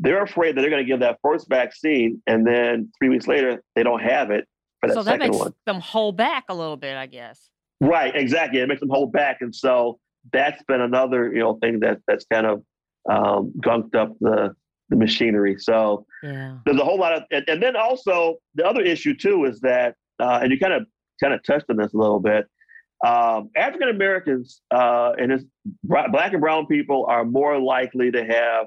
They're 0.00 0.22
afraid 0.22 0.54
that 0.56 0.60
they're 0.60 0.70
going 0.70 0.84
to 0.84 0.88
give 0.88 1.00
that 1.00 1.18
first 1.22 1.48
vaccine, 1.48 2.22
and 2.26 2.46
then 2.46 2.90
three 2.98 3.08
weeks 3.08 3.26
later 3.26 3.62
they 3.74 3.82
don't 3.82 4.02
have 4.02 4.30
it 4.30 4.46
for 4.80 4.88
that 4.88 4.94
So 4.94 5.02
that 5.02 5.12
second 5.12 5.30
makes 5.30 5.38
one. 5.38 5.54
them 5.66 5.80
hold 5.80 6.16
back 6.16 6.44
a 6.48 6.54
little 6.54 6.76
bit, 6.76 6.96
I 6.96 7.06
guess. 7.06 7.48
Right, 7.80 8.14
exactly. 8.14 8.60
It 8.60 8.68
makes 8.68 8.80
them 8.80 8.90
hold 8.90 9.12
back, 9.12 9.38
and 9.40 9.54
so 9.54 9.98
that's 10.32 10.62
been 10.64 10.80
another 10.82 11.32
you 11.32 11.38
know 11.40 11.54
thing 11.62 11.80
that 11.80 11.98
that's 12.06 12.26
kind 12.30 12.46
of 12.46 12.62
um, 13.10 13.52
gunked 13.64 13.94
up 13.94 14.12
the 14.20 14.54
the 14.90 14.96
machinery. 14.96 15.56
So 15.58 16.06
Yeah. 16.22 16.58
there's 16.64 16.80
a 16.80 16.84
whole 16.84 16.98
lot 16.98 17.12
of, 17.12 17.22
and, 17.30 17.44
and 17.46 17.62
then 17.62 17.76
also 17.76 18.36
the 18.54 18.66
other 18.66 18.80
issue 18.80 19.14
too 19.14 19.44
is 19.44 19.60
that, 19.60 19.94
uh, 20.18 20.40
and 20.42 20.50
you 20.50 20.58
kind 20.58 20.72
of 20.72 20.86
kind 21.20 21.34
of 21.34 21.42
touched 21.42 21.66
on 21.70 21.76
this 21.76 21.94
a 21.94 21.96
little 21.96 22.20
bit. 22.20 22.46
Um, 23.06 23.50
African 23.56 23.88
Americans 23.88 24.60
uh, 24.72 25.12
and 25.18 25.32
it's, 25.32 25.44
black 25.84 26.32
and 26.32 26.40
brown 26.40 26.66
people 26.66 27.06
are 27.08 27.24
more 27.24 27.58
likely 27.60 28.10
to 28.10 28.24
have 28.24 28.66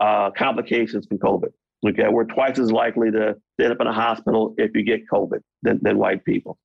uh, 0.00 0.30
complications 0.32 1.06
from 1.06 1.18
COVID. 1.18 1.50
Okay, 1.86 2.08
we're 2.08 2.24
twice 2.24 2.58
as 2.58 2.70
likely 2.70 3.10
to 3.10 3.36
end 3.60 3.72
up 3.72 3.80
in 3.80 3.86
a 3.86 3.92
hospital 3.92 4.54
if 4.58 4.72
you 4.74 4.82
get 4.82 5.00
COVID 5.10 5.40
than, 5.62 5.78
than 5.82 5.98
white 5.98 6.24
people. 6.24 6.58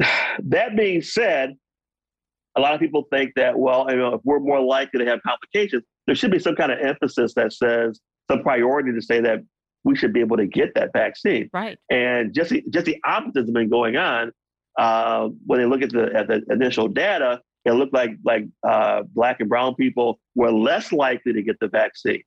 That 0.44 0.76
being 0.76 1.02
said, 1.02 1.54
a 2.56 2.60
lot 2.60 2.74
of 2.74 2.80
people 2.80 3.04
think 3.12 3.32
that 3.36 3.58
well, 3.58 3.86
you 3.90 3.96
know, 3.96 4.14
if 4.14 4.20
we're 4.24 4.40
more 4.40 4.60
likely 4.60 5.04
to 5.04 5.10
have 5.10 5.20
complications, 5.22 5.82
there 6.06 6.14
should 6.14 6.30
be 6.30 6.38
some 6.38 6.54
kind 6.54 6.72
of 6.72 6.78
emphasis 6.78 7.34
that 7.34 7.52
says 7.52 8.00
some 8.30 8.42
priority 8.42 8.92
to 8.92 9.02
say 9.02 9.20
that 9.20 9.40
we 9.84 9.96
should 9.96 10.12
be 10.12 10.20
able 10.20 10.36
to 10.36 10.46
get 10.46 10.74
that 10.74 10.90
vaccine. 10.92 11.48
Right. 11.52 11.78
And 11.90 12.34
just 12.34 12.50
the, 12.50 12.62
just 12.70 12.86
the 12.86 12.96
opposite 13.04 13.40
has 13.42 13.50
been 13.50 13.68
going 13.68 13.96
on. 13.96 14.32
Uh, 14.78 15.28
when 15.46 15.58
they 15.60 15.66
look 15.66 15.82
at 15.82 15.90
the 15.90 16.10
at 16.14 16.28
the 16.28 16.42
initial 16.50 16.86
data, 16.88 17.40
it 17.64 17.72
looked 17.72 17.92
like 17.92 18.12
like 18.24 18.44
uh, 18.66 19.02
black 19.14 19.40
and 19.40 19.48
brown 19.48 19.74
people 19.74 20.18
were 20.34 20.52
less 20.52 20.92
likely 20.92 21.32
to 21.32 21.42
get 21.42 21.58
the 21.60 21.68
vaccine, 21.68 22.22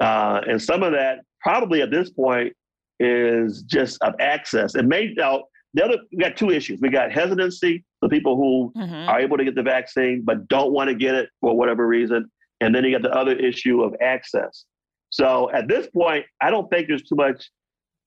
uh, 0.00 0.40
and 0.48 0.60
some 0.60 0.82
of 0.82 0.92
that 0.92 1.20
probably 1.40 1.82
at 1.82 1.90
this 1.90 2.10
point 2.10 2.52
is 2.98 3.62
just 3.62 4.02
of 4.02 4.14
access. 4.20 4.74
It 4.74 4.86
may 4.86 5.12
now 5.16 5.44
the 5.74 5.84
other 5.84 5.98
we 6.10 6.18
got 6.18 6.36
two 6.36 6.50
issues. 6.50 6.80
We 6.80 6.88
got 6.88 7.12
hesitancy, 7.12 7.84
the 8.00 8.08
people 8.08 8.36
who 8.36 8.72
Mhm. 8.80 9.06
are 9.08 9.20
able 9.20 9.36
to 9.36 9.44
get 9.44 9.54
the 9.54 9.62
vaccine 9.62 10.22
but 10.24 10.48
don't 10.48 10.72
want 10.72 10.88
to 10.88 10.94
get 10.94 11.14
it 11.14 11.28
for 11.42 11.56
whatever 11.56 11.86
reason, 11.86 12.30
and 12.62 12.74
then 12.74 12.84
you 12.84 12.90
got 12.98 13.02
the 13.02 13.14
other 13.14 13.32
issue 13.36 13.82
of 13.82 13.94
access. 14.00 14.64
So 15.10 15.50
at 15.52 15.68
this 15.68 15.86
point, 15.88 16.26
I 16.40 16.50
don't 16.50 16.68
think 16.70 16.88
there's 16.88 17.02
too 17.02 17.14
much 17.16 17.50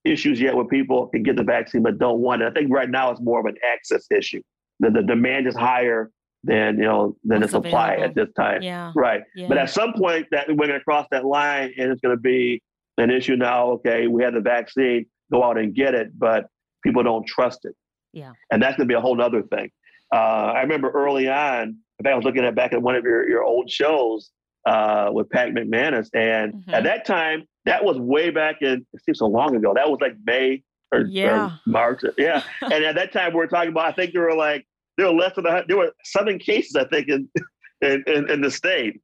issues 0.04 0.40
yet 0.40 0.54
where 0.54 0.64
people 0.64 1.08
can 1.08 1.22
get 1.22 1.36
the 1.36 1.44
vaccine 1.44 1.82
but 1.82 1.98
don't 1.98 2.20
want 2.20 2.42
it. 2.42 2.46
I 2.46 2.50
think 2.52 2.72
right 2.72 2.88
now 2.88 3.10
it's 3.10 3.20
more 3.20 3.40
of 3.40 3.46
an 3.46 3.56
access 3.72 4.06
issue. 4.10 4.42
the, 4.80 4.90
the 4.90 5.02
demand 5.02 5.46
is 5.46 5.54
higher 5.54 6.10
than 6.42 6.78
you 6.78 6.84
know 6.84 7.16
than 7.22 7.40
What's 7.40 7.52
the 7.52 7.58
supply 7.58 7.94
available. 7.94 8.04
at 8.08 8.14
this 8.14 8.34
time. 8.34 8.62
Yeah. 8.62 8.92
Right. 8.96 9.22
But 9.48 9.58
at 9.58 9.70
some 9.70 9.92
point 9.92 10.26
that 10.30 10.48
we're 10.48 10.66
going 10.66 10.70
to 10.70 10.80
cross 10.80 11.06
that 11.10 11.24
line 11.24 11.74
and 11.76 11.92
it's 11.92 12.00
going 12.00 12.16
to 12.16 12.20
be 12.20 12.62
an 12.96 13.10
issue 13.10 13.36
now. 13.36 13.72
Okay, 13.72 14.06
we 14.06 14.22
have 14.22 14.34
the 14.34 14.40
vaccine, 14.40 15.06
go 15.30 15.44
out 15.44 15.58
and 15.58 15.74
get 15.74 15.94
it, 15.94 16.18
but 16.18 16.46
people 16.82 17.02
don't 17.02 17.26
trust 17.26 17.64
it. 17.64 17.74
Yeah. 18.12 18.32
And 18.50 18.62
that's 18.62 18.76
going 18.76 18.88
to 18.88 18.92
be 18.92 18.96
a 18.96 19.00
whole 19.00 19.20
other 19.20 19.42
thing. 19.42 19.70
Uh, 20.12 20.16
I 20.56 20.62
remember 20.62 20.90
early 20.90 21.28
on, 21.28 21.68
in 21.68 22.04
fact, 22.04 22.12
I 22.12 22.16
was 22.16 22.24
looking 22.24 22.44
at 22.44 22.54
back 22.54 22.72
at 22.72 22.82
one 22.82 22.96
of 22.96 23.04
your, 23.04 23.28
your 23.28 23.44
old 23.44 23.70
shows 23.70 24.30
uh, 24.66 25.10
with 25.12 25.28
Pat 25.30 25.50
McManus. 25.50 26.08
And 26.14 26.54
Mm-hmm. 26.54 26.74
at 26.74 26.84
that 26.84 27.04
time, 27.06 27.44
that 27.64 27.84
was 27.84 27.98
way 27.98 28.30
back 28.30 28.56
in, 28.62 28.86
it 28.92 29.04
seems 29.04 29.18
so 29.18 29.26
long 29.26 29.54
ago. 29.56 29.72
That 29.74 29.88
was 29.90 29.98
like 30.00 30.14
May 30.24 30.62
or, 30.92 31.00
or 31.00 31.52
March. 31.66 32.02
Yeah. 32.18 32.42
and 32.62 32.84
at 32.84 32.94
that 32.96 33.12
time, 33.12 33.32
we 33.32 33.36
were 33.38 33.46
talking 33.46 33.70
about, 33.70 33.86
I 33.86 33.92
think 33.92 34.12
there 34.12 34.22
were 34.22 34.34
like, 34.36 34.66
there 34.96 35.06
were 35.06 35.12
less 35.18 35.34
than, 35.36 35.46
a, 35.46 35.62
there 35.68 35.76
were 35.76 35.92
seven 36.04 36.38
cases, 36.38 36.74
I 36.76 36.84
think, 36.86 37.08
in, 37.08 37.28
in, 37.80 38.02
in, 38.06 38.30
in 38.30 38.40
the 38.40 38.50
state. 38.50 39.00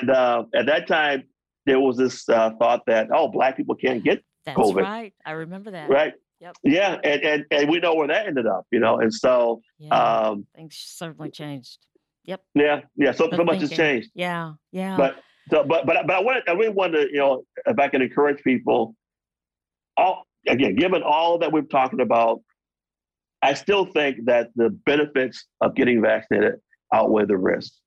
And 0.00 0.10
uh, 0.10 0.44
at 0.54 0.66
that 0.66 0.86
time, 0.86 1.24
there 1.64 1.80
was 1.80 1.96
this 1.96 2.28
uh, 2.28 2.50
thought 2.58 2.82
that, 2.86 3.08
oh, 3.12 3.28
black 3.28 3.56
people 3.56 3.74
can't 3.74 4.04
get 4.04 4.22
That's 4.44 4.56
COVID. 4.58 4.82
right. 4.82 5.14
I 5.24 5.32
remember 5.32 5.72
that. 5.72 5.88
Right. 5.90 6.12
Yep. 6.40 6.56
Yeah. 6.62 6.98
And, 7.02 7.22
and, 7.22 7.44
and 7.50 7.70
we 7.70 7.80
know 7.80 7.94
where 7.94 8.06
that 8.08 8.26
ended 8.26 8.46
up, 8.46 8.66
you 8.70 8.78
know? 8.78 8.98
And 8.98 9.12
so, 9.12 9.62
Yeah. 9.78 9.88
um, 9.98 10.46
Things 10.54 10.76
certainly 10.76 11.30
changed. 11.30 11.78
Yep. 12.26 12.42
yeah, 12.54 12.80
yeah. 12.96 13.12
So, 13.12 13.30
so 13.30 13.44
much 13.44 13.60
has 13.60 13.70
changed. 13.70 14.10
Yeah. 14.14 14.52
Yeah. 14.72 14.96
But 14.96 15.16
so, 15.50 15.64
but 15.64 15.86
but 15.86 16.06
but 16.06 16.16
I 16.16 16.20
want 16.20 16.48
I 16.48 16.52
really 16.52 16.70
want 16.70 16.92
to 16.94 17.06
you 17.10 17.18
know 17.18 17.44
if 17.66 17.78
I 17.78 17.88
can 17.88 18.02
encourage 18.02 18.42
people, 18.42 18.96
all 19.96 20.26
again 20.48 20.74
given 20.74 21.02
all 21.02 21.38
that 21.38 21.52
we've 21.52 21.68
talked 21.68 22.00
about, 22.00 22.40
I 23.42 23.54
still 23.54 23.86
think 23.86 24.24
that 24.24 24.48
the 24.56 24.70
benefits 24.86 25.46
of 25.60 25.74
getting 25.76 26.02
vaccinated 26.02 26.54
outweigh 26.92 27.26
the 27.26 27.36
risks, 27.36 27.78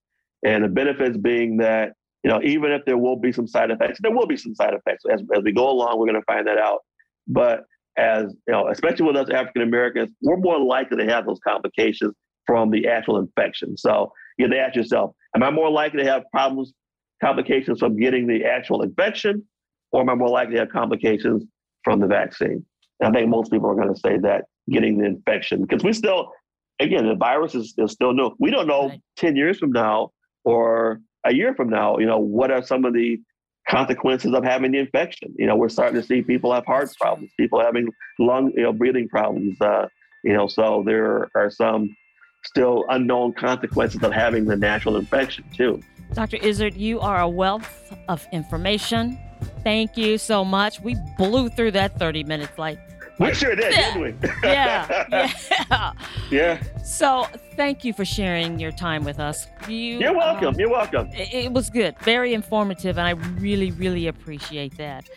and 0.45 0.63
the 0.63 0.69
benefits 0.69 1.17
being 1.17 1.57
that 1.57 1.93
you 2.23 2.29
know 2.29 2.41
even 2.43 2.71
if 2.71 2.85
there 2.85 2.97
will 2.97 3.17
be 3.17 3.33
some 3.33 3.47
side 3.47 3.71
effects, 3.71 3.99
there 4.01 4.11
will 4.11 4.27
be 4.27 4.37
some 4.37 4.55
side 4.55 4.73
effects 4.73 5.03
as 5.11 5.21
as 5.35 5.43
we 5.43 5.51
go 5.51 5.69
along. 5.69 5.99
We're 5.99 6.07
going 6.07 6.21
to 6.21 6.25
find 6.25 6.47
that 6.47 6.57
out, 6.57 6.79
but 7.27 7.65
as 7.97 8.33
you 8.47 8.53
know, 8.53 8.69
especially 8.69 9.05
with 9.05 9.17
us 9.17 9.29
African 9.29 9.63
Americans, 9.63 10.11
we're 10.21 10.37
more 10.37 10.59
likely 10.59 10.97
to 10.97 11.11
have 11.11 11.25
those 11.25 11.39
complications 11.45 12.15
from 12.45 12.71
the 12.71 12.87
actual 12.87 13.19
infection. 13.19 13.77
So 13.77 14.13
you 14.39 14.45
have 14.45 14.51
to 14.51 14.59
ask 14.59 14.75
yourself, 14.75 15.15
am 15.35 15.43
I 15.43 15.51
more 15.51 15.69
likely 15.69 16.03
to 16.03 16.09
have 16.09 16.23
problems, 16.31 16.73
complications 17.21 17.79
from 17.79 17.97
getting 17.97 18.25
the 18.25 18.45
actual 18.45 18.81
infection, 18.81 19.43
or 19.91 20.01
am 20.01 20.09
I 20.09 20.15
more 20.15 20.29
likely 20.29 20.55
to 20.55 20.61
have 20.61 20.69
complications 20.69 21.43
from 21.83 21.99
the 21.99 22.07
vaccine? 22.07 22.65
And 22.99 23.15
I 23.15 23.19
think 23.19 23.29
most 23.29 23.51
people 23.51 23.69
are 23.69 23.75
going 23.75 23.93
to 23.93 23.99
say 23.99 24.17
that 24.19 24.45
getting 24.71 24.97
the 24.97 25.05
infection, 25.05 25.61
because 25.61 25.83
we 25.83 25.93
still, 25.93 26.31
again, 26.79 27.07
the 27.07 27.15
virus 27.15 27.53
is, 27.53 27.73
is 27.77 27.91
still 27.91 28.13
new. 28.13 28.31
We 28.39 28.49
don't 28.49 28.67
know 28.67 28.91
10 29.17 29.35
years 29.35 29.59
from 29.59 29.71
now 29.71 30.11
or 30.45 31.01
a 31.25 31.33
year 31.33 31.53
from 31.53 31.69
now, 31.69 31.97
you 31.97 32.05
know, 32.05 32.19
what 32.19 32.51
are 32.51 32.63
some 32.63 32.85
of 32.85 32.93
the 32.93 33.19
consequences 33.67 34.33
of 34.33 34.43
having 34.43 34.71
the 34.71 34.79
infection? 34.79 35.33
You 35.37 35.47
know, 35.47 35.55
we're 35.55 35.69
starting 35.69 35.99
to 35.99 36.05
see 36.05 36.21
people 36.21 36.53
have 36.53 36.65
heart 36.65 36.89
problems, 36.99 37.31
people 37.37 37.59
having 37.59 37.89
lung, 38.19 38.51
you 38.55 38.63
know, 38.63 38.73
breathing 38.73 39.09
problems. 39.09 39.59
Uh, 39.59 39.87
you 40.23 40.33
know, 40.33 40.47
so 40.47 40.83
there 40.85 41.29
are 41.35 41.49
some 41.49 41.95
still 42.43 42.85
unknown 42.89 43.33
consequences 43.33 44.01
of 44.03 44.11
having 44.13 44.45
the 44.45 44.55
natural 44.55 44.95
infection 44.97 45.43
too. 45.55 45.81
Dr. 46.13 46.37
Izard, 46.37 46.75
you 46.75 46.99
are 46.99 47.21
a 47.21 47.29
wealth 47.29 47.93
of 48.07 48.25
information. 48.31 49.19
Thank 49.63 49.95
you 49.97 50.17
so 50.17 50.43
much. 50.43 50.79
We 50.81 50.95
blew 51.17 51.49
through 51.49 51.71
that 51.71 51.97
30 51.99 52.23
minutes 52.23 52.57
like 52.57 52.79
We 53.19 53.33
sure 53.33 53.55
did, 53.55 53.71
didn't 53.71 54.01
we? 54.01 54.15
yeah, 54.43 55.05
yeah. 55.11 55.91
yeah. 56.31 56.63
So 56.83 57.27
thank 57.55 57.83
you 57.85 57.93
for 57.93 58.05
sharing 58.05 58.59
your 58.59 58.71
time 58.71 59.03
with 59.03 59.19
us. 59.19 59.45
You, 59.67 59.99
You're 59.99 60.17
welcome. 60.17 60.47
um, 60.49 60.55
You're 60.57 60.69
welcome. 60.71 61.07
it, 61.13 61.45
it 61.45 61.51
was 61.53 61.69
good, 61.69 61.95
very 61.99 62.33
informative, 62.33 62.97
and 62.97 63.05
I 63.07 63.11
really, 63.39 63.71
really 63.71 64.07
appreciate 64.07 64.77
that. 64.77 65.07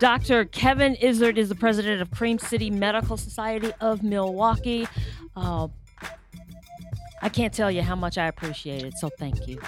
Dr. 0.00 0.46
Kevin 0.46 0.94
Izard 0.96 1.38
is 1.38 1.48
the 1.50 1.54
president 1.54 2.00
of 2.02 2.10
Cream 2.10 2.38
City 2.38 2.70
Medical 2.70 3.16
Society 3.18 3.70
of 3.80 4.02
Milwaukee. 4.02 4.88
Uh, 5.36 5.68
I 7.22 7.28
can't 7.28 7.52
tell 7.52 7.70
you 7.70 7.82
how 7.82 7.96
much 7.96 8.16
I 8.16 8.26
appreciate 8.28 8.82
it, 8.82 8.94
so 8.98 9.10
thank 9.18 9.46
you. 9.46 9.60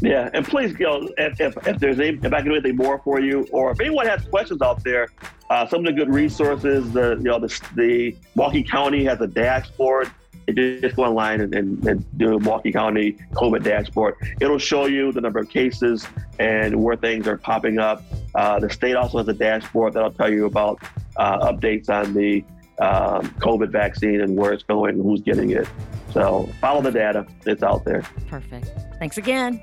Yeah, 0.00 0.30
and 0.32 0.46
please, 0.46 0.72
you 0.78 0.86
know, 0.86 1.08
if, 1.18 1.40
if, 1.40 1.66
if 1.66 1.78
there's 1.78 2.00
any, 2.00 2.18
if 2.22 2.32
I 2.32 2.38
can 2.38 2.46
do 2.46 2.52
anything 2.54 2.76
more 2.76 2.98
for 3.00 3.20
you, 3.20 3.46
or 3.52 3.72
if 3.72 3.80
anyone 3.80 4.06
has 4.06 4.24
questions 4.24 4.62
out 4.62 4.82
there, 4.82 5.08
uh, 5.50 5.66
some 5.66 5.80
of 5.80 5.86
the 5.86 5.92
good 5.92 6.12
resources, 6.12 6.90
the 6.92 7.16
you 7.16 7.24
know, 7.24 7.38
the, 7.38 7.60
the 7.76 8.16
Milwaukee 8.34 8.62
County 8.62 9.04
has 9.04 9.20
a 9.20 9.26
dashboard. 9.26 10.10
You 10.48 10.80
just 10.80 10.96
go 10.96 11.04
online 11.04 11.42
and, 11.42 11.54
and, 11.54 11.86
and 11.86 12.18
do 12.18 12.38
Milwaukee 12.38 12.72
County 12.72 13.12
COVID 13.34 13.62
dashboard, 13.62 14.14
it'll 14.40 14.58
show 14.58 14.86
you 14.86 15.12
the 15.12 15.20
number 15.20 15.38
of 15.38 15.48
cases 15.48 16.06
and 16.38 16.82
where 16.82 16.96
things 16.96 17.28
are 17.28 17.36
popping 17.36 17.78
up. 17.78 18.02
Uh, 18.34 18.58
the 18.58 18.70
state 18.70 18.96
also 18.96 19.18
has 19.18 19.28
a 19.28 19.34
dashboard 19.34 19.92
that'll 19.92 20.10
tell 20.10 20.32
you 20.32 20.46
about 20.46 20.80
uh, 21.16 21.52
updates 21.52 21.88
on 21.90 22.14
the 22.14 22.42
um, 22.80 23.28
COVID 23.40 23.70
vaccine 23.70 24.20
and 24.20 24.36
where 24.36 24.52
it's 24.52 24.64
going 24.64 24.94
and 24.94 25.02
who's 25.02 25.20
getting 25.20 25.50
it. 25.50 25.68
So 26.12 26.48
follow 26.60 26.82
the 26.82 26.90
data; 26.90 27.26
it's 27.46 27.62
out 27.62 27.84
there. 27.84 28.02
Perfect. 28.28 28.70
Thanks 28.98 29.18
again. 29.18 29.62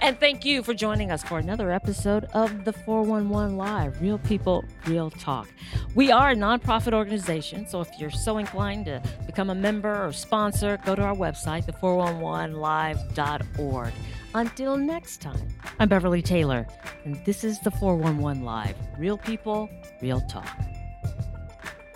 And 0.00 0.18
thank 0.18 0.44
you 0.44 0.64
for 0.64 0.74
joining 0.74 1.12
us 1.12 1.22
for 1.22 1.38
another 1.38 1.70
episode 1.70 2.24
of 2.34 2.64
the 2.64 2.72
411 2.72 3.56
Live 3.56 4.02
Real 4.02 4.18
People, 4.18 4.64
Real 4.86 5.10
Talk. 5.10 5.48
We 5.94 6.10
are 6.10 6.30
a 6.30 6.34
nonprofit 6.34 6.92
organization, 6.92 7.68
so 7.68 7.80
if 7.80 7.88
you're 7.98 8.10
so 8.10 8.38
inclined 8.38 8.86
to 8.86 9.00
become 9.26 9.50
a 9.50 9.54
member 9.54 10.04
or 10.04 10.12
sponsor, 10.12 10.80
go 10.84 10.96
to 10.96 11.02
our 11.02 11.14
website, 11.14 11.66
the411live.org. 11.66 13.92
Until 14.34 14.76
next 14.76 15.20
time, 15.20 15.46
I'm 15.78 15.88
Beverly 15.88 16.22
Taylor, 16.22 16.66
and 17.04 17.24
this 17.24 17.44
is 17.44 17.60
the 17.60 17.70
411 17.70 18.42
Live 18.42 18.74
Real 18.98 19.18
People, 19.18 19.70
Real 20.00 20.20
Talk. 20.22 20.48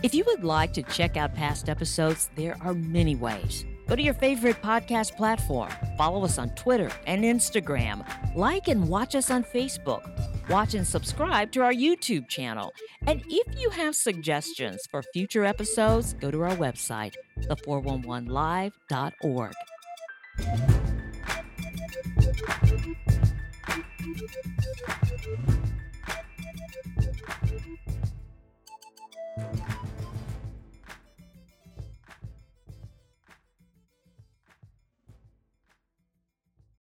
If 0.03 0.15
you 0.15 0.25
would 0.27 0.45
like 0.45 0.75
to 0.75 0.83
check 0.83 1.17
out 1.17 1.35
past 1.35 1.71
episodes, 1.71 2.29
there 2.35 2.57
are 2.61 2.75
many 2.75 3.17
ways. 3.17 3.65
Go 3.89 3.97
to 3.97 4.03
your 4.03 4.15
favorite 4.15 4.61
podcast 4.63 5.17
platform, 5.17 5.71
follow 5.97 6.25
us 6.25 6.39
on 6.39 6.51
Twitter 6.51 6.91
and 7.07 7.25
Instagram, 7.25 8.07
like 8.35 8.69
and 8.69 8.89
watch 8.89 9.15
us 9.15 9.31
on 9.31 9.45
Facebook, 9.45 10.03
watch 10.51 10.75
and 10.75 10.87
subscribe 10.87 11.51
to 11.53 11.63
our 11.63 11.73
YouTube 11.73 12.29
channel. 12.29 12.75
And 13.07 13.23
if 13.29 13.59
you 13.59 13.71
have 13.71 13.95
suggestions 13.95 14.87
for 14.91 15.03
future 15.15 15.45
episodes, 15.45 16.13
go 16.15 16.31
to 16.31 16.43
our 16.43 16.57
website, 16.57 17.15
the411live.org. 17.49 19.53